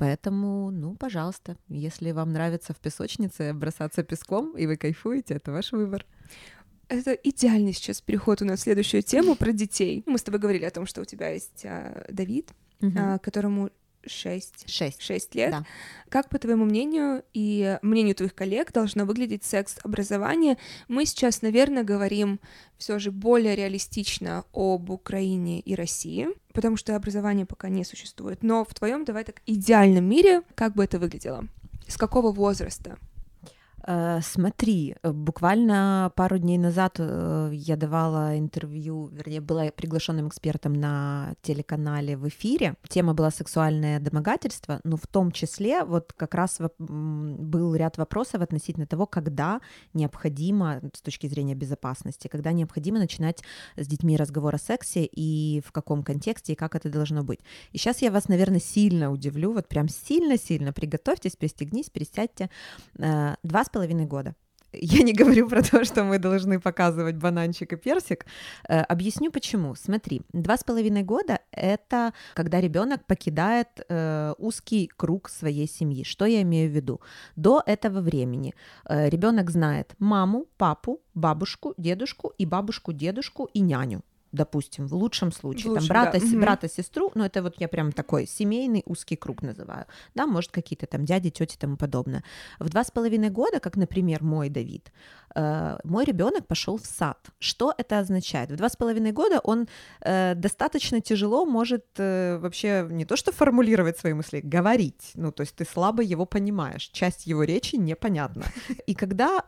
[0.00, 5.72] Поэтому, ну, пожалуйста, если вам нравится в песочнице бросаться песком, и вы кайфуете, это ваш
[5.72, 6.06] выбор.
[6.88, 10.02] Это идеальный сейчас переход у нас в следующую тему про детей.
[10.06, 12.50] Мы с тобой говорили о том, что у тебя есть а, Давид,
[12.96, 13.68] а, которому
[14.06, 15.02] 6, Шесть.
[15.02, 15.50] 6 лет.
[15.50, 15.64] Да.
[16.08, 20.56] Как, по твоему мнению и мнению твоих коллег, должно выглядеть секс-образование?
[20.88, 22.40] Мы сейчас, наверное, говорим
[22.78, 28.42] все же более реалистично об Украине и России, потому что образование пока не существует.
[28.42, 31.46] Но в твоем, давай так, идеальном мире, как бы это выглядело?
[31.86, 32.98] С какого возраста?
[33.86, 41.34] Э, Смотри, буквально пару дней назад э, я давала интервью, вернее, была приглашенным экспертом на
[41.42, 42.74] телеканале в эфире.
[42.88, 48.86] Тема была сексуальное домогательство, но в том числе вот как раз был ряд вопросов относительно
[48.86, 49.60] того, когда
[49.94, 53.42] необходимо с точки зрения безопасности, когда необходимо начинать
[53.76, 57.40] с детьми разговор о сексе и в каком контексте и как это должно быть.
[57.72, 62.50] И сейчас я вас, наверное, сильно удивлю, вот прям сильно-сильно приготовьтесь, пристегнись, пересядьте.
[62.98, 64.34] Э, Два с половиной года.
[64.72, 68.26] Я не говорю про то, что мы должны показывать бананчик и персик.
[68.68, 69.74] Э, Объясню почему.
[69.74, 76.04] Смотри, два с половиной года— это когда ребенок покидает э, узкий круг своей семьи.
[76.04, 77.00] Что я имею в виду?
[77.36, 78.54] До этого времени
[78.88, 85.72] ребенок знает маму, папу, бабушку, дедушку и бабушку, дедушку и няню допустим, в лучшем случае,
[85.72, 86.26] В там брата, да.
[86.26, 86.40] Мгм.
[86.40, 90.86] брата, сестру, но это вот я прям такой семейный узкий круг называю, да, может какие-то
[90.86, 92.22] там дяди, тети и тому подобное.
[92.58, 94.92] В два с половиной года, как, например, мой Давид,
[95.34, 97.18] э, мой ребенок пошел в сад.
[97.38, 98.50] Что это означает?
[98.50, 99.68] В два с половиной года он
[100.00, 105.12] э, достаточно тяжело может э, вообще не то что формулировать свои мысли, говорить.
[105.14, 108.44] Ну, то есть ты слабо его понимаешь, часть его речи непонятна.
[108.86, 109.40] И когда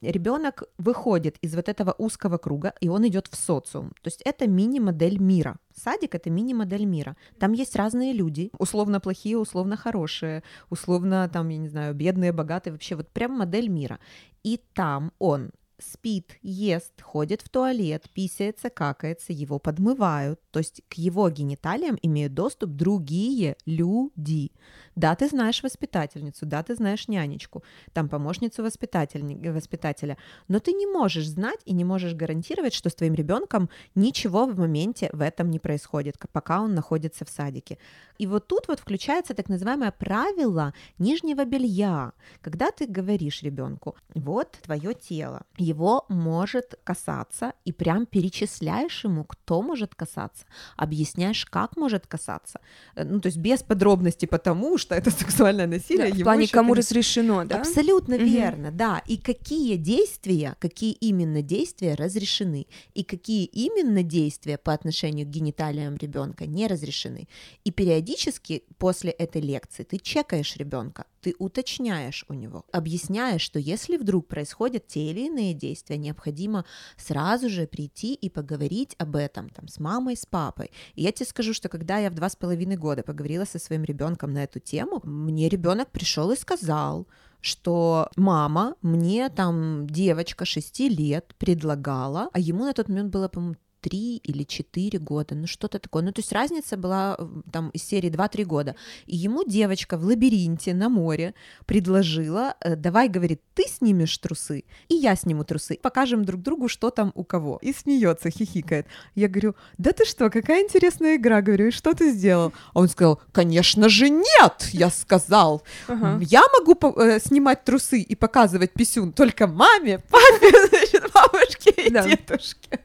[0.00, 4.46] ребенок выходит из вот этого узкого круга, и он идет в социум, то есть это
[4.46, 5.56] мини-модель мира.
[5.74, 7.16] Садик это мини-модель мира.
[7.38, 12.72] Там есть разные люди, условно плохие, условно хорошие, условно там, я не знаю, бедные, богатые,
[12.72, 13.98] вообще вот прям модель мира.
[14.42, 20.40] И там он спит, ест, ходит в туалет, писается, какается, его подмывают.
[20.50, 24.52] То есть к его гениталиям имеют доступ другие люди.
[24.96, 27.62] Да, ты знаешь воспитательницу, да, ты знаешь нянечку,
[27.92, 30.16] там помощницу воспитателя,
[30.48, 34.58] но ты не можешь знать и не можешь гарантировать, что с твоим ребенком ничего в
[34.58, 37.78] моменте в этом не происходит, пока он находится в садике.
[38.18, 44.58] И вот тут вот включается так называемое правило нижнего белья, когда ты говоришь ребенку, вот
[44.62, 50.44] твое тело, его может касаться, и прям перечисляешь ему, кто может касаться,
[50.76, 52.60] объясняешь, как может касаться.
[52.96, 56.10] Э, Ну, то есть без подробностей потому, что это сексуальное насилие.
[56.12, 57.60] Да, в плане, кому конечно, разрешено, да?
[57.60, 58.24] Абсолютно Мгм.
[58.24, 59.02] верно, да.
[59.10, 65.96] И какие действия, какие именно действия разрешены, и какие именно действия по отношению к гениталиям
[65.96, 67.28] ребенка не разрешены.
[67.64, 73.96] И периодически после этой лекции ты чекаешь ребенка, ты уточняешь у него, объясняешь, что если
[73.96, 76.64] вдруг происходят те или иные действия, необходимо
[76.96, 80.70] сразу же прийти и поговорить об этом там, с мамой, с папой.
[80.94, 83.84] И я тебе скажу, что когда я в два с половиной года поговорила со своим
[83.84, 87.06] ребенком на эту тему, мне ребенок пришел и сказал,
[87.40, 93.56] что мама мне там девочка 6 лет предлагала, а ему на тот момент было, по-моему,
[93.80, 96.02] три или четыре года, ну что-то такое.
[96.02, 97.16] Ну то есть разница была
[97.52, 98.76] там из серии 2-3 года.
[99.06, 101.34] И ему девочка в лабиринте на море
[101.66, 106.90] предложила, э, давай, говорит, ты снимешь трусы, и я сниму трусы, покажем друг другу, что
[106.90, 107.58] там у кого.
[107.62, 108.86] И смеется, хихикает.
[109.14, 112.52] Я говорю, да ты что, какая интересная игра, говорю, и что ты сделал?
[112.74, 115.62] А он сказал, конечно же нет, я сказал.
[115.86, 116.18] Ага.
[116.22, 122.08] Я могу э, снимать трусы и показывать писюн только маме, папе, значит, бабушке и да.
[122.08, 122.80] дедушке.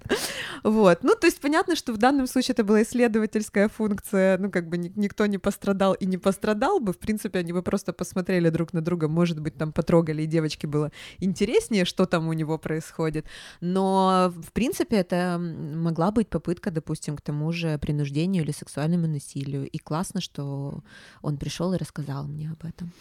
[0.63, 0.92] Вот.
[1.01, 4.77] Ну, то есть понятно, что в данном случае это была исследовательская функция, ну, как бы
[4.77, 8.81] никто не пострадал и не пострадал бы, в принципе, они бы просто посмотрели друг на
[8.81, 13.25] друга, может быть, там потрогали, и девочке было интереснее, что там у него происходит,
[13.61, 19.69] но, в принципе, это могла быть попытка, допустим, к тому же принуждению или сексуальному насилию,
[19.69, 20.83] и классно, что
[21.21, 22.91] он пришел и рассказал мне об этом.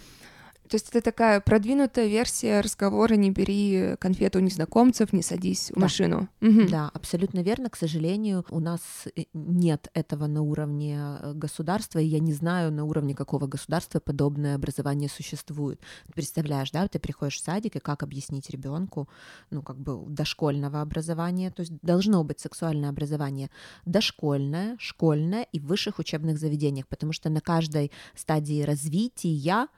[0.72, 5.74] То есть это такая продвинутая версия разговора «не бери конфету у незнакомцев, не садись в
[5.74, 5.80] да.
[5.82, 6.30] машину».
[6.40, 6.68] Угу.
[6.70, 7.68] Да, абсолютно верно.
[7.68, 8.80] К сожалению, у нас
[9.14, 14.00] э, нет этого на уровне э, государства, и я не знаю, на уровне какого государства
[14.00, 15.78] подобное образование существует.
[16.14, 19.11] Представляешь, да, ты приходишь в садик, и как объяснить ребенку,
[19.50, 23.50] ну, как бы дошкольного образования, то есть должно быть сексуальное образование
[23.85, 29.68] дошкольное, школьное и в высших учебных заведениях, потому что на каждой стадии развития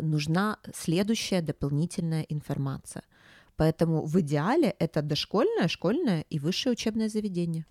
[0.00, 3.02] нужна следующая дополнительная информация.
[3.56, 7.66] Поэтому в идеале это дошкольное, школьное и высшее учебное заведение.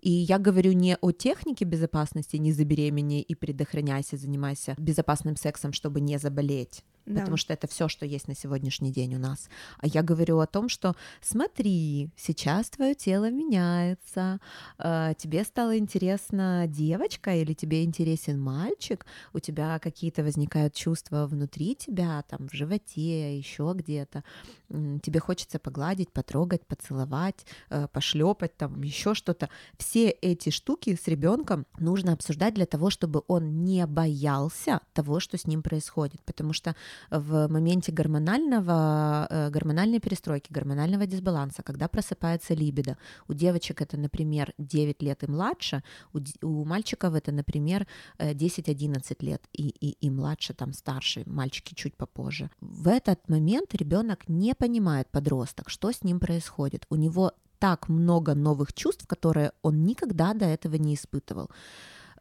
[0.00, 6.00] И я говорю не о технике безопасности, не забеременей и предохраняйся, занимайся безопасным сексом, чтобы
[6.00, 7.20] не заболеть да.
[7.20, 9.48] потому что это все, что есть на сегодняшний день у нас.
[9.78, 14.40] А я говорю о том, что смотри, сейчас твое тело меняется,
[14.78, 21.74] э, тебе стало интересна девочка или тебе интересен мальчик, у тебя какие-то возникают чувства внутри
[21.74, 24.24] тебя, там в животе, еще где-то,
[25.02, 29.48] тебе хочется погладить, потрогать, поцеловать, э, пошлепать, там еще что-то.
[29.76, 35.36] Все эти штуки с ребенком нужно обсуждать для того, чтобы он не боялся того, что
[35.36, 36.74] с ним происходит, потому что
[37.10, 42.96] в моменте гормонального, э, гормональной перестройки, гормонального дисбаланса, когда просыпается либидо.
[43.28, 47.86] У девочек это, например, 9 лет и младше, у, у мальчиков это, например,
[48.18, 52.50] 10-11 э, лет и, и, и младше, там старше, мальчики чуть попозже.
[52.60, 56.86] В этот момент ребенок не понимает, подросток, что с ним происходит.
[56.90, 61.48] У него так много новых чувств, которые он никогда до этого не испытывал.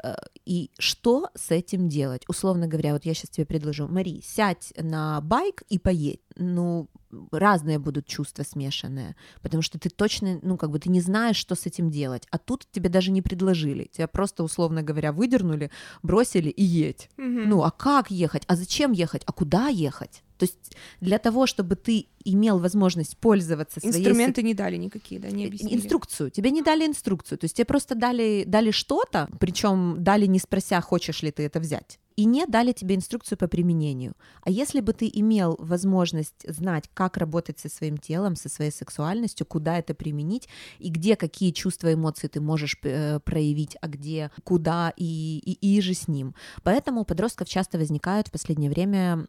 [0.03, 2.23] Э, и что с этим делать?
[2.27, 6.21] Условно говоря, вот я сейчас тебе предложу, Мари, сядь на байк и поедь.
[6.35, 6.89] Ну,
[7.31, 11.55] разные будут чувства смешанные, потому что ты точно, ну, как бы ты не знаешь, что
[11.55, 12.27] с этим делать.
[12.31, 13.85] А тут тебе даже не предложили.
[13.85, 15.71] Тебя просто, условно говоря, выдернули,
[16.03, 17.09] бросили и едь.
[17.17, 17.25] Угу.
[17.27, 18.43] Ну, а как ехать?
[18.47, 19.23] А зачем ехать?
[19.25, 20.23] А куда ехать?
[20.41, 23.95] То есть для того, чтобы ты имел возможность пользоваться своей...
[23.95, 25.75] Инструменты не дали никакие, да, не объяснили.
[25.75, 26.31] Инструкцию.
[26.31, 27.37] Тебе не дали инструкцию.
[27.37, 31.59] То есть тебе просто дали, дали что-то, причем дали не спрося, хочешь ли ты это
[31.59, 34.13] взять и не дали тебе инструкцию по применению.
[34.41, 39.45] А если бы ты имел возможность знать, как работать со своим телом, со своей сексуальностью,
[39.45, 40.47] куда это применить,
[40.79, 45.81] и где какие чувства, эмоции ты можешь э, проявить, а где, куда и, и, и
[45.81, 46.35] же с ним.
[46.63, 49.25] Поэтому у подростков часто возникают в последнее время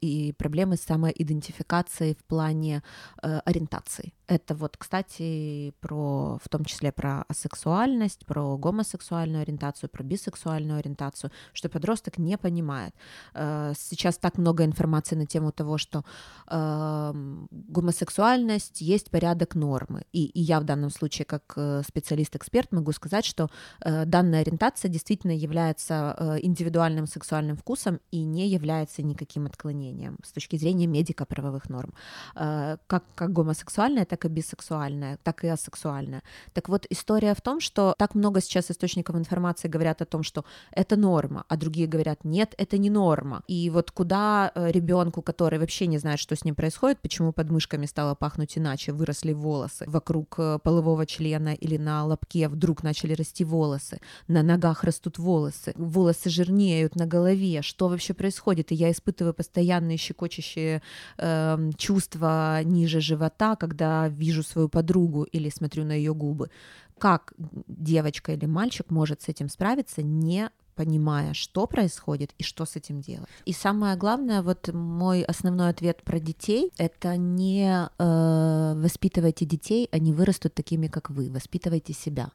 [0.00, 2.82] и проблемы с самоидентификацией в плане
[3.22, 4.12] э, ориентации.
[4.26, 11.30] Это вот, кстати, про, в том числе про асексуальность, про гомосексуальную ориентацию, про бисексуальную ориентацию,
[11.52, 12.94] что подросток не понимает.
[13.34, 16.04] Э, сейчас так много информации на тему того, что
[16.48, 17.12] э,
[17.50, 20.04] гомосексуальность есть порядок нормы.
[20.12, 23.48] И, я в данном случае, как э, специалист-эксперт, могу сказать, что
[23.80, 30.56] э, данная ориентация действительно является индивидуальным сексуальным вкусом и не является никаким отклонением с точки
[30.56, 31.92] зрения медико-правовых норм.
[32.34, 36.22] Как, как гомосексуальная, так и бисексуальная, так и асексуальная.
[36.52, 40.44] Так вот, история в том, что так много сейчас источников информации говорят о том, что
[40.70, 43.42] это норма, а другие говорят, нет, это не норма.
[43.48, 47.50] И вот куда э, ребенку, который вообще не знает, что с ним происходит, почему под
[47.50, 53.14] мышками стало пахнуть иначе, выросли волосы, вокруг э, полового члена или на лобке вдруг начали
[53.14, 58.72] расти волосы, на ногах растут волосы, волосы жирнеют на голове, что вообще происходит?
[58.72, 60.82] И я испытываю постоянные щекочущие
[61.18, 66.50] э, чувства ниже живота, когда вижу свою подругу или смотрю на ее губы.
[66.98, 67.34] Как
[67.66, 73.00] девочка или мальчик может с этим справиться, не понимая, что происходит и что с этим
[73.00, 73.28] делать.
[73.46, 80.12] И самое главное, вот мой основной ответ про детей, это не э, воспитывайте детей, они
[80.12, 82.30] вырастут такими, как вы, воспитывайте себя.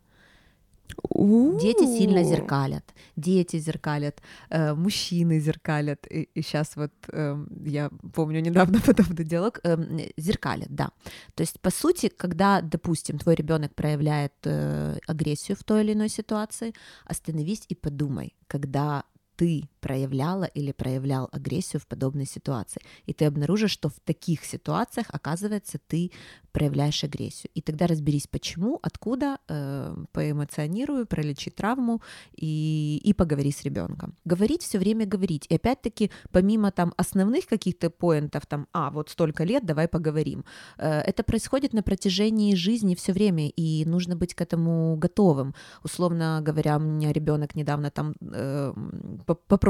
[1.60, 2.84] Дети сильно зеркалят,
[3.16, 6.08] дети зеркалят, э, мужчины зеркалят.
[6.10, 9.78] И, и сейчас вот э, я помню недавно подобный диалог, э,
[10.18, 10.90] зеркалят, да.
[11.36, 16.10] То есть, по сути, когда, допустим, твой ребенок проявляет э, агрессию в той или иной
[16.10, 16.74] ситуации,
[17.06, 19.04] остановись и подумай, когда
[19.36, 22.82] ты проявляла или проявлял агрессию в подобной ситуации.
[23.08, 26.12] И ты обнаружишь, что в таких ситуациях, оказывается, ты
[26.52, 27.50] проявляешь агрессию.
[27.56, 32.02] И тогда разберись, почему, откуда, э, поэмоционируй, пролечи травму
[32.36, 34.16] и, и поговори с ребенком.
[34.26, 35.46] Говорить все время говорить.
[35.50, 40.44] И опять-таки, помимо там основных каких-то поинтов, там, а, вот столько лет, давай поговорим.
[40.78, 45.54] Э, это происходит на протяжении жизни все время, и нужно быть к этому готовым.
[45.84, 48.74] Условно говоря, у меня ребенок недавно там э,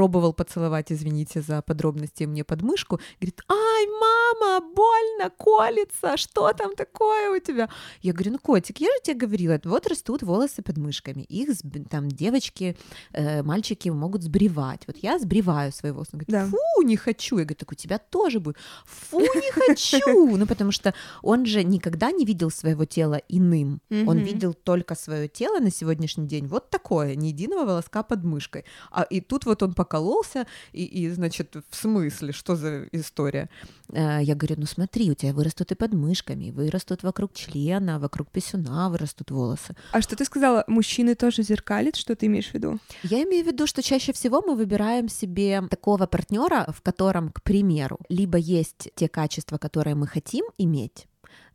[0.02, 7.30] попробовал поцеловать, извините за подробности, мне подмышку, говорит, ай, мама, больно, колется, что там такое
[7.30, 7.68] у тебя?
[8.02, 11.50] Я говорю, ну, котик, я же тебе говорила, вот растут волосы под мышками, их
[11.90, 12.76] там девочки,
[13.12, 14.82] э, мальчики могут сбривать.
[14.86, 16.10] Вот я сбриваю свои волосы.
[16.14, 16.46] Он говорит, да.
[16.46, 17.38] фу, не хочу.
[17.38, 18.56] Я говорю, так у тебя тоже будет.
[18.84, 20.36] Фу, не хочу.
[20.36, 23.80] Ну, потому что он же никогда не видел своего тела иным.
[23.90, 28.64] Он видел только свое тело на сегодняшний день вот такое, ни единого волоска под мышкой.
[28.90, 33.48] А и тут вот он покололся, и, и значит, в смысле, что за история?
[33.92, 38.30] Э, я говорю, ну смотри, у тебя вырастут и под мышками, вырастут вокруг члена, вокруг
[38.30, 39.74] писюна вырастут волосы.
[39.92, 42.78] А что ты сказала, мужчины тоже зеркалят, что ты имеешь в виду?
[43.02, 47.42] Я имею в виду, что чаще всего мы выбираем себе такого партнера, в котором, к
[47.42, 51.06] примеру, либо есть те качества, которые мы хотим иметь,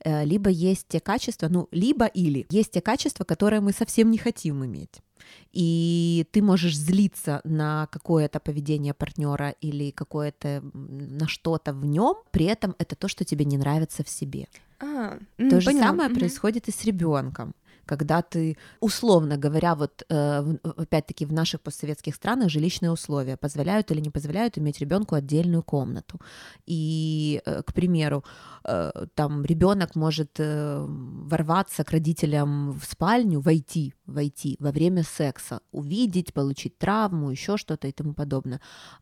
[0.06, 4.17] э, либо есть те качества, ну, либо или есть те качества, которые мы совсем не
[4.17, 5.02] хотим иметь
[5.51, 12.45] и ты можешь злиться на какое-то поведение партнера или какое-то на что-то в нем, при
[12.45, 14.47] этом это то, что тебе не нравится в себе.
[14.80, 15.84] А, то же поняла.
[15.84, 16.19] самое mm-hmm.
[16.19, 17.53] происходит и с ребенком
[17.88, 24.02] когда ты, условно говоря, вот э, опять-таки в наших постсоветских странах жилищные условия позволяют или
[24.02, 26.19] не позволяют иметь ребенку отдельную комнату.
[26.67, 28.23] И, э, к примеру,
[28.63, 36.34] э, там ребенок может ворваться к родителям в спальню, войти, войти во время секса, увидеть,
[36.34, 38.60] получить травму, еще что-то и тому подобное.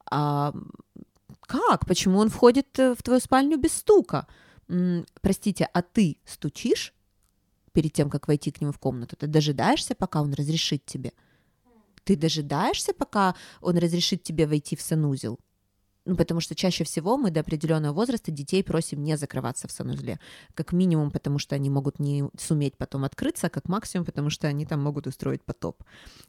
[0.09, 0.53] А
[1.41, 1.85] как?
[1.87, 4.27] Почему он входит в твою спальню без стука?
[5.21, 6.94] Простите, а ты стучишь?
[7.75, 9.15] Перед тем, как войти к нему в комнату?
[9.15, 11.11] Ты дожидаешься, пока он разрешит тебе?
[12.05, 15.39] Ты дожидаешься, пока он разрешит тебе войти в санузел?
[16.05, 20.19] Ну, потому что чаще всего мы до определенного возраста детей просим не закрываться в санузле.
[20.53, 24.47] Как минимум, потому что они могут не суметь потом открыться, а как максимум, потому что
[24.47, 25.83] они там могут устроить потоп.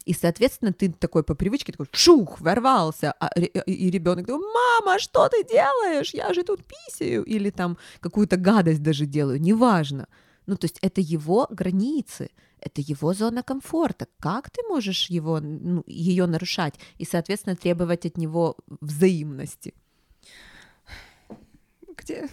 [0.05, 5.29] И, соответственно, ты такой по привычке такой шух, ворвался, а, и ребенок такой, мама, что
[5.29, 6.13] ты делаешь?
[6.13, 7.23] Я же тут писаю.
[7.23, 10.07] Или там какую-то гадость даже делаю, неважно.
[10.47, 12.29] Ну, то есть это его границы,
[12.59, 14.07] это его зона комфорта.
[14.19, 19.73] Как ты можешь его, ну, ее нарушать и, соответственно, требовать от него взаимности?
[21.95, 22.29] Где?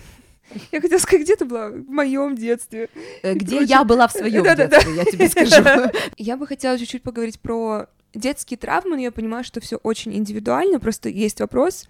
[0.72, 2.88] Я хотела сказать, где ты была в моем детстве?
[3.22, 5.90] Э, где я была в своем детстве, я тебе скажу.
[6.16, 10.79] Я бы хотела чуть-чуть поговорить про детские травмы, но я понимаю, что все очень индивидуально.
[10.79, 11.88] Просто есть вопрос,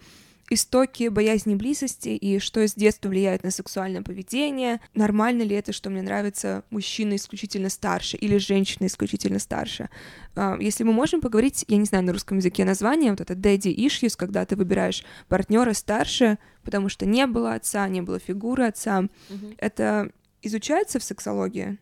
[0.50, 4.80] истоки боязни близости и что с детства влияет на сексуальное поведение.
[4.94, 9.88] Нормально ли это, что мне нравится мужчина исключительно старше или женщина исключительно старше?
[10.36, 13.74] А, если мы можем поговорить, я не знаю на русском языке название, вот это daddy
[13.74, 19.02] issues, когда ты выбираешь партнера старше, потому что не было отца, не было фигуры отца.
[19.02, 19.54] Mm-hmm.
[19.58, 20.10] Это
[20.42, 21.78] изучается в сексологии?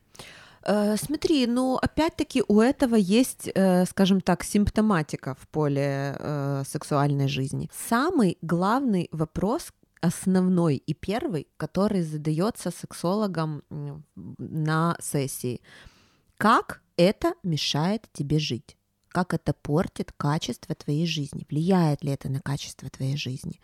[0.64, 7.28] Э, смотри, ну опять-таки у этого есть, э, скажем так, симптоматика в поле э, сексуальной
[7.28, 7.68] жизни.
[7.88, 13.62] Самый главный вопрос, основной и первый, который задается сексологом
[14.38, 15.60] на сессии.
[16.36, 18.76] Как это мешает тебе жить?
[19.08, 21.46] Как это портит качество твоей жизни?
[21.50, 23.60] Влияет ли это на качество твоей жизни?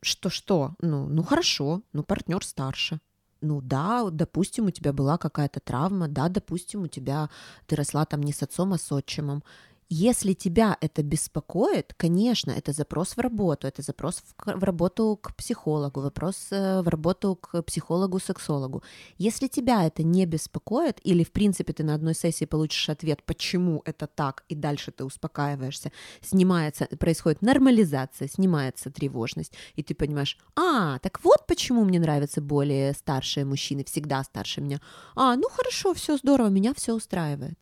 [0.00, 0.74] Что-что?
[0.80, 3.00] Ну, ну хорошо, ну партнер старше
[3.42, 7.28] ну да, допустим, у тебя была какая-то травма, да, допустим, у тебя
[7.66, 9.42] ты росла там не с отцом, а с отчимом.
[9.94, 15.34] Если тебя это беспокоит, конечно, это запрос в работу, это запрос в, в работу к
[15.36, 18.82] психологу, вопрос э, в работу к психологу-сексологу.
[19.18, 23.82] Если тебя это не беспокоит, или в принципе ты на одной сессии получишь ответ, почему
[23.84, 31.00] это так, и дальше ты успокаиваешься, снимается, происходит нормализация, снимается тревожность, и ты понимаешь, а,
[31.00, 34.80] так вот почему мне нравятся более старшие мужчины, всегда старше меня.
[35.14, 37.58] А, ну хорошо, все здорово, меня все устраивает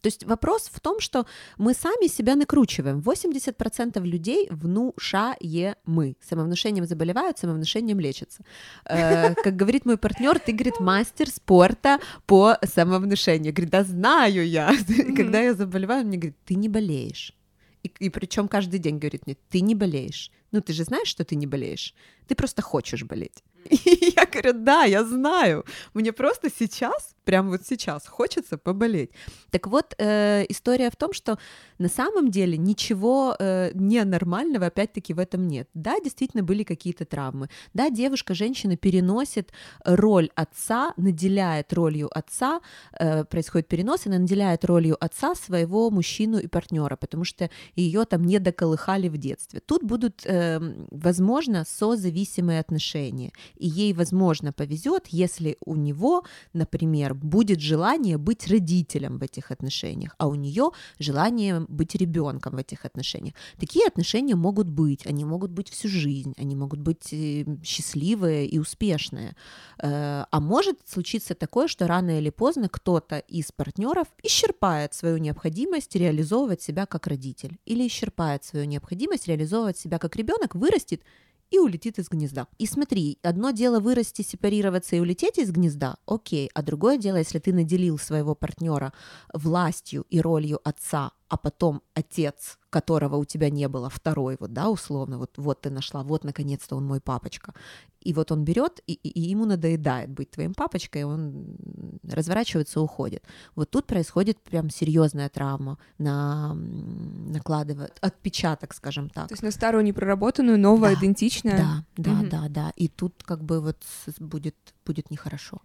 [0.00, 3.00] То есть вопрос в том, что мы сами себя накручиваем.
[3.00, 6.16] 80% людей внушаемы.
[6.20, 8.44] Самовнушением заболевают, самовнушением лечатся.
[8.84, 13.52] Э, как говорит мой партнер, ты, говорит, мастер спорта по самовнушению.
[13.52, 14.72] Говорит, да знаю я.
[15.16, 17.34] Когда я заболеваю, мне говорит, ты не болеешь.
[17.82, 20.30] И, и причем каждый день говорит мне, ты не болеешь.
[20.52, 21.94] Ну, ты же знаешь, что ты не болеешь.
[22.26, 23.42] Ты просто хочешь болеть.
[23.70, 25.64] И я говорю, да, я знаю.
[25.94, 29.10] Мне просто сейчас, прямо вот сейчас, хочется поболеть.
[29.50, 31.38] Так вот, э, история в том, что
[31.78, 35.68] на самом деле ничего э, ненормального, опять-таки, в этом нет.
[35.74, 37.48] Да, действительно были какие-то травмы.
[37.74, 39.52] Да, девушка, женщина переносит
[39.84, 42.60] роль отца, наделяет ролью отца,
[42.98, 48.24] э, происходит перенос, и наделяет ролью отца своего мужчину и партнера, потому что ее там
[48.24, 49.60] не доколыхали в детстве.
[49.60, 57.60] Тут будут, э, возможно, созависимые отношения и ей, возможно, повезет, если у него, например, будет
[57.60, 63.34] желание быть родителем в этих отношениях, а у нее желание быть ребенком в этих отношениях.
[63.58, 68.58] Такие отношения могут быть, они могут быть всю жизнь, они могут быть э, счастливые и
[68.58, 69.36] успешные.
[69.78, 75.94] Э, а может случиться такое, что рано или поздно кто-то из партнеров исчерпает свою необходимость
[75.96, 81.02] реализовывать себя как родитель или исчерпает свою необходимость реализовывать себя как ребенок, вырастет
[81.50, 82.46] и улетит из гнезда.
[82.58, 87.38] И смотри, одно дело вырасти, сепарироваться и улететь из гнезда, окей, а другое дело, если
[87.38, 88.92] ты наделил своего партнера
[89.32, 94.70] властью и ролью отца, а потом отец, которого у тебя не было, второй, вот, да,
[94.70, 97.52] условно, вот, вот ты нашла, вот, наконец-то он мой папочка.
[98.00, 101.56] И вот он берет, и, и ему надоедает быть твоим папочкой, он
[102.02, 103.24] разворачивается, уходит.
[103.54, 109.28] Вот тут происходит прям серьезная травма, на, накладывает отпечаток, скажем так.
[109.28, 111.56] То есть на старую непроработанную, новая, да, идентичная.
[111.56, 112.28] Да, да, угу.
[112.30, 112.72] да, да.
[112.76, 113.82] И тут как бы вот
[114.18, 114.56] будет,
[114.86, 115.60] будет нехорошо.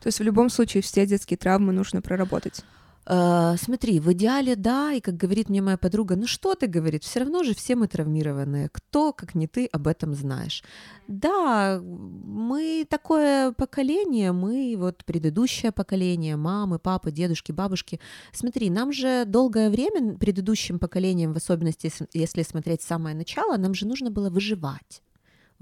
[0.00, 2.64] То есть в любом случае все детские травмы нужно проработать.
[3.06, 7.04] Uh, смотри, в идеале да, и как говорит мне моя подруга, ну что ты, говорит,
[7.04, 10.64] все равно же все мы травмированные, кто, как не ты, об этом знаешь.
[11.06, 18.00] Да, мы такое поколение, мы вот предыдущее поколение, мамы, папы, дедушки, бабушки.
[18.32, 23.86] Смотри, нам же долгое время, предыдущим поколением, в особенности, если смотреть самое начало, нам же
[23.86, 25.02] нужно было выживать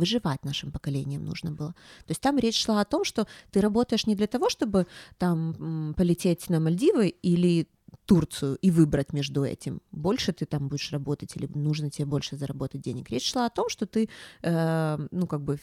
[0.03, 1.75] выживать нашим поколением нужно было.
[2.07, 4.87] То есть там речь шла о том, что ты работаешь не для того, чтобы
[5.19, 7.69] там полететь на Мальдивы или
[8.05, 12.81] Турцию и выбрать между этим, больше ты там будешь работать или нужно тебе больше заработать
[12.81, 13.11] денег.
[13.11, 14.09] Речь шла о том, что ты,
[14.43, 15.59] э, ну как бы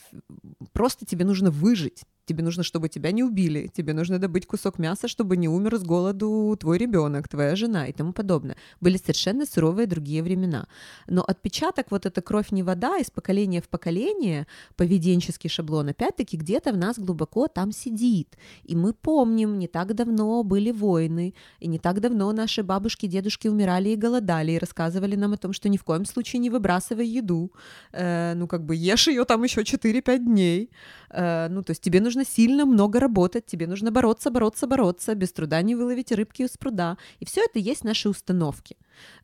[0.72, 5.08] просто тебе нужно выжить, тебе нужно, чтобы тебя не убили, тебе нужно добыть кусок мяса,
[5.08, 8.56] чтобы не умер с голоду твой ребенок, твоя жена и тому подобное.
[8.82, 10.68] Были совершенно суровые другие времена.
[11.08, 16.72] Но отпечаток, вот эта кровь не вода, из поколения в поколение, поведенческий шаблон, опять-таки где-то
[16.72, 18.38] в нас глубоко там сидит.
[18.64, 23.48] И мы помним, не так давно были войны, и не так давно наши бабушки, дедушки
[23.48, 27.08] умирали и голодали, и рассказывали нам о том, что ни в коем случае не выбрасывай
[27.08, 27.52] еду,
[27.92, 30.70] э, ну как бы ешь ее там еще 4-5 дней,
[31.10, 35.16] э, ну то есть тебе нужно нужно сильно много работать, тебе нужно бороться, бороться, бороться,
[35.16, 36.98] без труда не выловить рыбки из пруда.
[37.22, 38.76] И все это есть наши установки.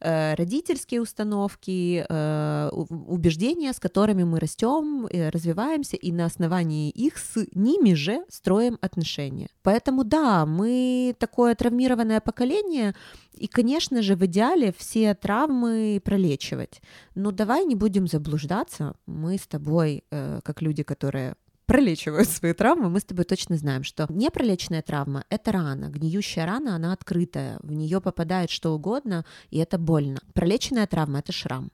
[0.01, 2.69] Э, родительские установки, э,
[3.07, 8.77] убеждения, с которыми мы растем, э, развиваемся, и на основании их с ними же строим
[8.81, 9.47] отношения.
[9.61, 12.93] Поэтому да, мы такое травмированное поколение,
[13.41, 16.81] и, конечно же, в идеале все травмы пролечивать.
[17.15, 18.93] Но давай не будем заблуждаться.
[19.07, 20.03] Мы с тобой,
[20.43, 21.35] как люди, которые
[21.65, 26.75] пролечивают свои травмы, мы с тобой точно знаем, что непролеченная травма— это рана, гниющая рана,
[26.75, 30.19] она открытая, в нее попадает что угодно, и это больно.
[30.33, 31.71] Пролеченная травма— это шрам.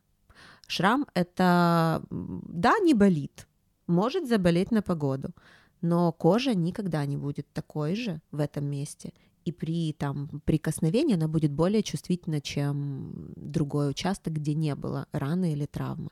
[0.67, 3.47] Шрам— это, да, не болит,
[3.87, 5.29] может заболеть на погоду,
[5.81, 9.13] но кожа никогда не будет такой же в этом месте,
[9.45, 15.53] и при там прикосновении она будет более чувствительна, чем другой участок, где не было раны
[15.53, 16.09] или травмы.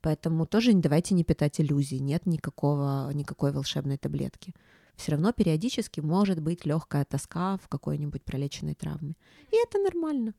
[0.00, 4.54] Поэтому тоже давайте не питать иллюзий, нет никакого, никакой волшебной таблетки.
[4.96, 9.14] Все равно периодически может быть легкая тоска в какой-нибудь пролеченной травме.
[9.52, 10.34] И это нормально.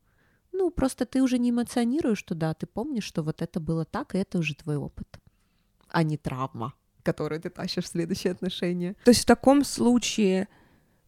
[0.51, 4.17] Ну, просто ты уже не эмоционируешь туда, ты помнишь, что вот это было так, и
[4.17, 5.19] это уже твой опыт,
[5.87, 6.73] а не травма,
[7.03, 8.95] которую ты тащишь в следующие отношения.
[9.05, 10.47] То есть в таком случае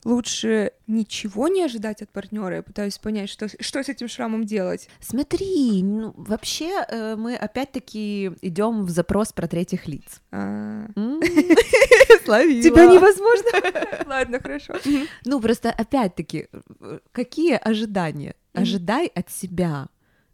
[0.04, 2.58] лучше ничего не ожидать от партнера.
[2.58, 4.90] Я пытаюсь понять, что, что с этим шрамом делать.
[5.00, 10.22] Смотри, ну, вообще э, мы опять-таки идем в запрос про третьих лиц.
[10.32, 10.88] А.
[12.26, 12.64] Словила.
[12.64, 14.06] Тебя невозможно.
[14.08, 14.76] Ладно, хорошо.
[15.26, 16.48] Ну, просто опять-таки,
[17.12, 18.36] какие ожидания?
[18.54, 19.88] Ожидай от себя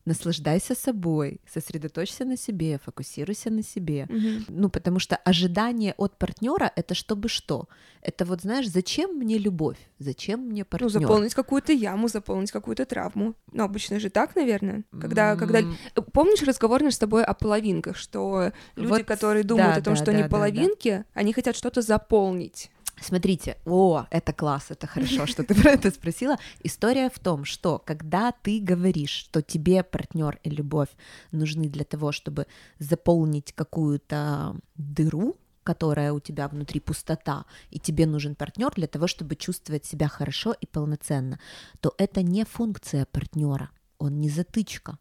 [0.07, 4.05] наслаждайся собой, сосредоточься на себе, фокусируйся на себе.
[4.09, 4.45] Мгм.
[4.47, 7.67] Ну, потому что ожидание от партнера это чтобы что?
[8.01, 9.77] Это вот знаешь, зачем мне любовь?
[9.99, 10.89] Зачем мне Ну, партнер?
[10.89, 13.33] заполнить какую-то яму, заполнить какую-то травму.
[13.51, 14.83] Ну, обычно же так, наверное.
[14.91, 15.59] Когда, когда...
[15.59, 15.77] М,
[16.13, 19.93] Помнишь разговор наш с тобой о половинках, что люди, Вот, которые думают да, о том,
[19.93, 20.35] да, что да, они да, да.
[20.35, 22.71] половинки, они хотят что-то заполнить.
[22.99, 26.37] Смотрите, о, это класс, это хорошо, что ты про это спросила.
[26.63, 30.89] История в том, что когда ты говоришь, что тебе партнер и любовь
[31.31, 32.47] нужны для того, чтобы
[32.79, 39.35] заполнить какую-то дыру, которая у тебя внутри пустота, и тебе нужен партнер для того, чтобы
[39.35, 41.39] чувствовать себя хорошо и полноценно,
[41.81, 43.69] то это не функция партнера,
[43.99, 44.97] он не затычка,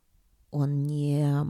[0.50, 1.46] он не,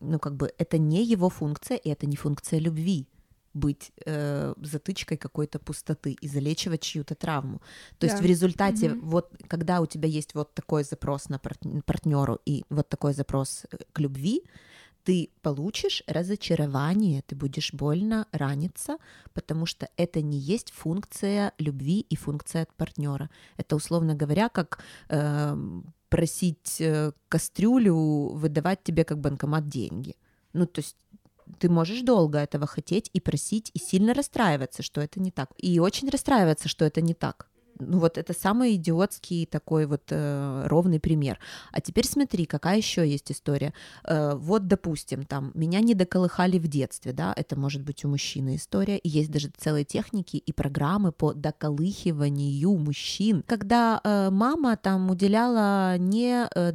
[0.00, 3.08] ну как бы, это не его функция, и это не функция любви
[3.54, 7.60] быть э, затычкой какой-то пустоты и залечивать чью-то травму.
[7.98, 8.24] То есть Да.
[8.24, 9.00] в результате, Мгм.
[9.08, 11.38] вот когда у тебя есть вот такой запрос на
[11.86, 14.42] партнеру и вот такой запрос э, к любви,
[15.04, 18.96] ты получишь разочарование, ты будешь больно раниться,
[19.34, 23.28] потому что это не есть функция любви и функция от партнера.
[23.58, 27.94] Это, условно говоря, как эм, просить э, кастрюлю
[28.34, 30.14] выдавать тебе как банкомат деньги.
[30.54, 30.96] Ну, то есть
[31.58, 35.50] ты можешь долго этого хотеть и просить, и сильно расстраиваться, что это не так.
[35.58, 37.48] И очень расстраиваться, что это не так.
[37.78, 41.38] Ну вот это самый идиотский такой вот э, ровный пример.
[41.72, 43.72] А теперь смотри, какая еще есть история.
[44.04, 48.56] Э, вот, допустим, там меня не доколыхали в детстве, да, это может быть у мужчины
[48.56, 55.10] история, и есть даже целые техники и программы по доколыхиванию мужчин, когда э, мама там
[55.10, 56.72] уделяла не э,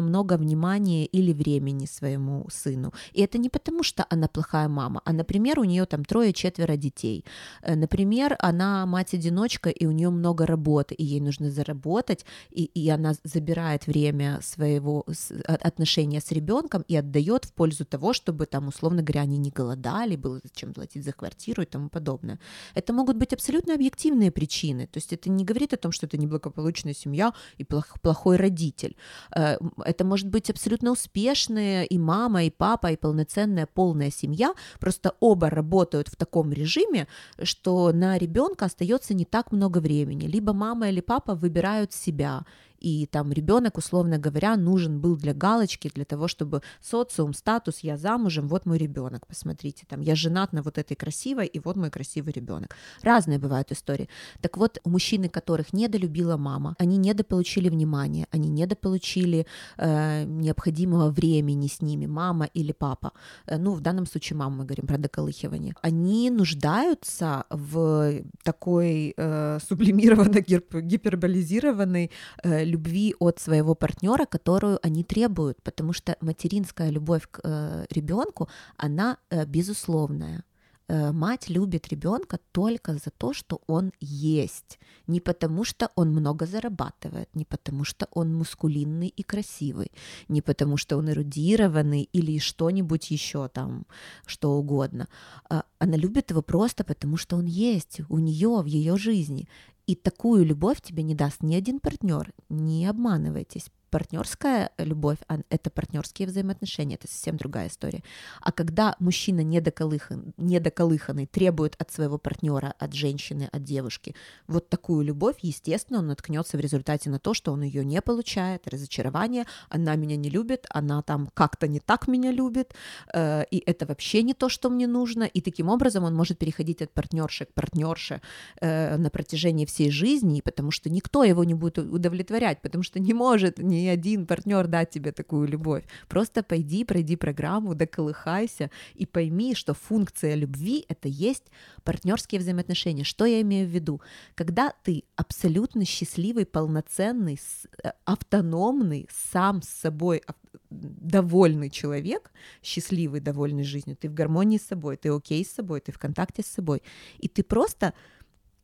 [0.00, 2.92] много внимания или времени своему сыну.
[3.12, 7.24] И это не потому, что она плохая мама, а, например, у нее там трое-четверо детей.
[7.62, 12.88] Э, Например, она мать-одиночка, и у нее много работы, и ей нужно заработать, и, и
[12.88, 15.04] она забирает время своего
[15.46, 19.50] о- отношения с ребенком и отдает в пользу того, чтобы там, условно говоря, они не
[19.50, 22.38] голодали, было зачем платить за квартиру и тому подобное.
[22.74, 24.86] Это могут быть абсолютно объективные причины.
[24.86, 28.96] То есть это не говорит о том, что это неблагополучная семья и плох- плохой родитель.
[29.36, 34.54] Э, Это может быть абсолютно успешная и мама, и папа, и полноценная полная семья.
[34.78, 37.06] Просто оба работают в таком режиме,
[37.42, 40.19] что на ребенка остается не так много времени.
[40.26, 42.44] Либо мама или папа выбирают себя,
[42.80, 47.96] и там ребенок, условно говоря, нужен был для галочки, для того, чтобы социум, статус, я
[47.96, 51.90] замужем, вот мой ребенок, посмотрите, там я женат на вот этой красивой, и вот мой
[51.90, 52.74] красивый ребенок.
[53.02, 54.08] Разные бывают истории.
[54.40, 61.66] Так вот, у мужчины, которых недолюбила мама, они недополучили внимания, они недополучили э, необходимого времени
[61.66, 63.12] с ними, мама или папа.
[63.46, 65.74] Э, ну, в данном случае мама, мы говорим про доколыхивание.
[65.82, 72.10] Они нуждаются в такой э, сублимированно гип- гиперболизированной
[72.42, 79.16] э, любви от своего партнера, которую они требуют, потому что материнская любовь к ребенку, она
[79.30, 80.44] э, безусловная.
[80.90, 86.46] Э, Мать любит ребенка только за то, что он есть, не потому что он много
[86.46, 89.92] зарабатывает, не потому что он мускулинный и красивый,
[90.28, 93.86] не потому что он эрудированный или что-нибудь еще там,
[94.26, 95.06] что угодно.
[95.48, 99.48] А Она любит его просто потому, что он есть у нее в ее жизни.
[99.90, 102.32] И такую любовь тебе не даст ни один партнер.
[102.48, 103.72] Не обманывайтесь.
[103.90, 108.02] Партнерская любовь а это партнерские взаимоотношения, это совсем другая история.
[108.40, 114.14] А когда мужчина недоколыхан, недоколыханный требует от своего партнера, от женщины, от девушки
[114.46, 118.68] вот такую любовь, естественно, он наткнется в результате на то, что он ее не получает,
[118.68, 122.74] разочарование, она меня не любит, она там как-то не так меня любит,
[123.12, 126.82] э, и это вообще не то, что мне нужно, и таким образом он может переходить
[126.82, 128.20] от партнерши к партнерше
[128.60, 133.14] э, на протяжении всей жизни, потому что никто его не будет удовлетворять, потому что не
[133.14, 135.84] может ни один партнер дать тебе такую любовь.
[136.08, 141.44] Просто пойди, пройди программу, доколыхайся и пойми, что функция любви— это есть
[141.84, 143.04] партнерские взаимоотношения.
[143.04, 144.00] Что я имею в виду?
[144.34, 147.38] Когда ты абсолютно счастливый, полноценный,
[147.82, 150.22] э, автономный, сам с собой
[150.70, 152.30] довольный человек,
[152.62, 156.42] счастливый, довольный жизнью, ты в гармонии с собой, ты окей с собой, ты в контакте
[156.42, 156.82] с собой,
[157.18, 157.94] и ты просто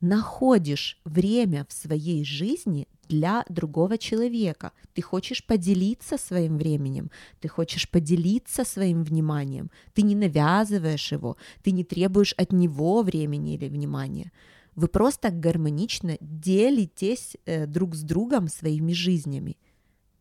[0.01, 4.71] находишь время в своей жизни для другого человека.
[4.93, 11.71] Ты хочешь поделиться своим временем, ты хочешь поделиться своим вниманием, ты не навязываешь его, ты
[11.71, 14.31] не требуешь от него времени или внимания.
[14.75, 19.57] Вы просто гармонично делитесь э, друг с другом своими жизнями.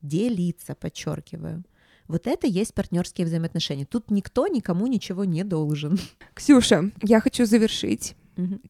[0.00, 1.64] Делиться, подчеркиваю.
[2.08, 3.84] Вот это есть партнерские взаимоотношения.
[3.84, 5.98] Тут никто никому ничего не должен.
[6.34, 8.14] Ксюша, я хочу завершить.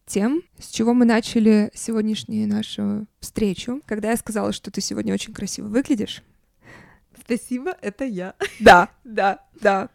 [0.07, 5.35] Тем, с чего мы начали сегодняшнюю нашу встречу, когда я сказала, что ты сегодня очень
[5.35, 6.23] красиво выглядишь.
[7.21, 8.35] Спасибо, это я.
[8.61, 9.91] Да, да, да.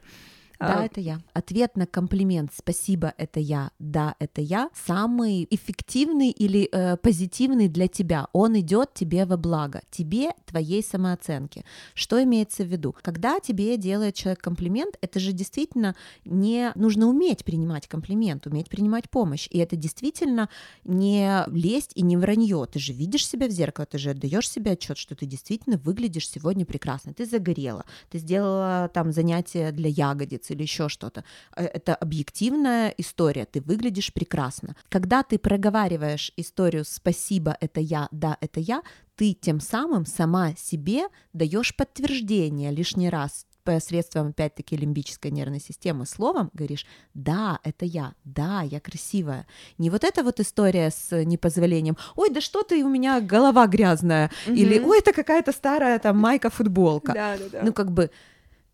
[0.62, 1.22] Да, А, это я.
[1.34, 7.88] Ответ на комплимент «спасибо, это я», «да, это я» самый эффективный или э, позитивный для
[7.88, 8.28] тебя.
[8.32, 11.66] Он идет тебе во благо, тебе, твоей самооценке.
[11.96, 12.96] Что имеется в виду?
[13.02, 15.96] Когда тебе делает человек комплимент, это же действительно
[16.26, 19.48] не нужно уметь принимать комплимент, уметь принимать помощь.
[19.50, 20.48] И это действительно
[20.84, 22.68] не лесть и не вранье.
[22.72, 26.30] Ты же видишь себя в зеркало, ты же отдаешь себе отчет, что ты действительно выглядишь
[26.30, 27.16] сегодня прекрасно.
[27.16, 31.24] Ты загорела, ты сделала там занятие для ягодиц или еще что-то.
[31.56, 34.76] Э, Это объективная история, ты выглядишь прекрасно.
[34.90, 38.82] Когда ты проговариваешь историю «спасибо, это я, да, это я»,
[39.16, 46.50] ты тем самым сама себе даешь подтверждение лишний раз посредством, опять-таки, лимбической нервной системы словом
[46.54, 49.46] говоришь, да, это я, да, я красивая.
[49.78, 54.32] Не вот эта вот история с непозволением, ой, да что ты, у меня голова грязная,
[54.48, 54.88] или Мгм.
[54.90, 57.14] ой, это какая-то старая там майка-футболка.
[57.14, 57.62] Да, да, да.
[57.64, 58.10] Ну, как бы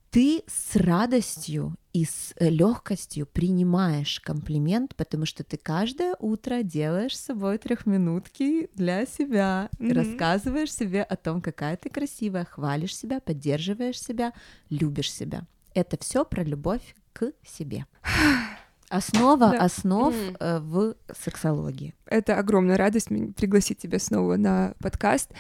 [0.10, 7.26] ты с радостью и с легкостью принимаешь комплимент, потому что ты каждое утро делаешь с
[7.26, 9.94] собой трехминутки для себя, Мгм.
[9.94, 14.34] рассказываешь себе о том, какая ты красивая, хвалишь себя, поддерживаешь себя,
[14.70, 15.48] любишь себя.
[15.74, 17.86] Это все про любовь к себе.
[18.90, 19.60] Основа Да.
[19.66, 21.94] основ э, в сексологии.
[22.06, 25.32] Это огромная радость пригласить тебя снова на подкаст.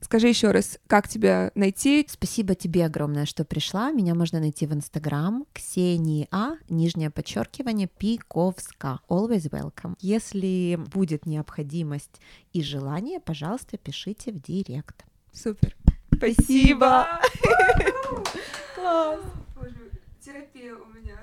[0.00, 2.06] Скажи еще раз, как тебя найти?
[2.08, 3.90] Спасибо тебе огромное, что пришла.
[3.90, 9.00] Меня можно найти в Инстаграм Ксении А, нижнее подчеркивание, Пиковска.
[9.08, 9.96] Always welcome.
[10.00, 12.20] Если будет необходимость
[12.52, 15.04] и желание, пожалуйста, пишите в директ.
[15.32, 15.76] Супер.
[16.14, 17.06] Спасибо.
[18.76, 19.20] Класс.
[19.56, 19.90] Боже,
[20.24, 21.17] терапия у меня.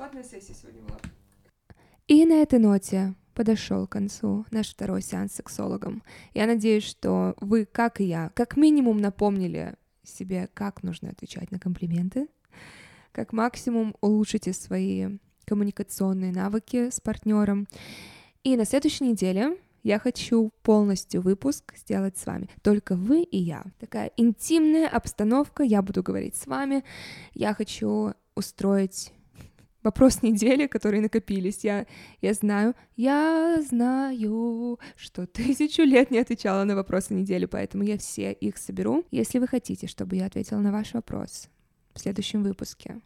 [0.00, 0.98] Бесплатная сессия сегодня была.
[2.08, 6.02] И на этой ноте подошел к концу наш второй сеанс с сексологом.
[6.32, 11.58] Я надеюсь, что вы, как и я, как минимум напомнили себе, как нужно отвечать на
[11.58, 12.28] комплименты,
[13.12, 17.68] как максимум улучшите свои коммуникационные навыки с партнером.
[18.42, 22.48] И на следующей неделе я хочу полностью выпуск сделать с вами.
[22.62, 23.64] Только вы и я.
[23.78, 26.84] Такая интимная обстановка, я буду говорить с вами.
[27.34, 29.12] Я хочу устроить
[29.82, 31.64] вопрос недели, которые накопились.
[31.64, 31.86] Я,
[32.20, 38.32] я знаю, я знаю, что тысячу лет не отвечала на вопросы недели, поэтому я все
[38.32, 39.04] их соберу.
[39.10, 41.48] Если вы хотите, чтобы я ответила на ваш вопрос
[41.94, 43.00] в следующем выпуске,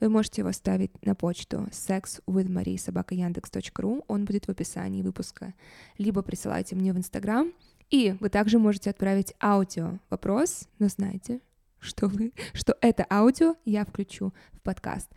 [0.00, 5.54] вы можете его ставить на почту sexwithmarie.yandex.ru, он будет в описании выпуска.
[5.98, 7.52] Либо присылайте мне в Инстаграм,
[7.90, 11.40] и вы также можете отправить аудио вопрос, но знайте,
[11.80, 15.08] что вы, что это аудио я включу в подкаст.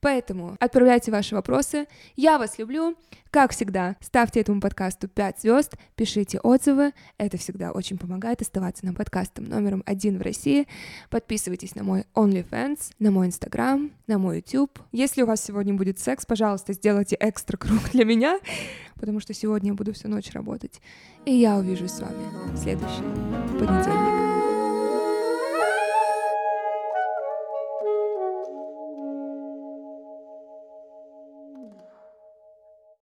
[0.00, 1.86] Поэтому отправляйте ваши вопросы.
[2.16, 2.96] Я вас люблю.
[3.30, 6.92] Как всегда, ставьте этому подкасту 5 звезд, пишите отзывы.
[7.16, 10.66] Это всегда очень помогает оставаться на подкастом номером один в России.
[11.10, 14.80] Подписывайтесь на мой OnlyFans, на мой Instagram, на мой YouTube.
[14.90, 18.40] Если у вас сегодня будет секс, пожалуйста, сделайте экстра круг для меня,
[18.96, 20.80] потому что сегодня я буду всю ночь работать.
[21.24, 23.02] И я увижусь с вами в следующий
[23.58, 24.29] понедельник.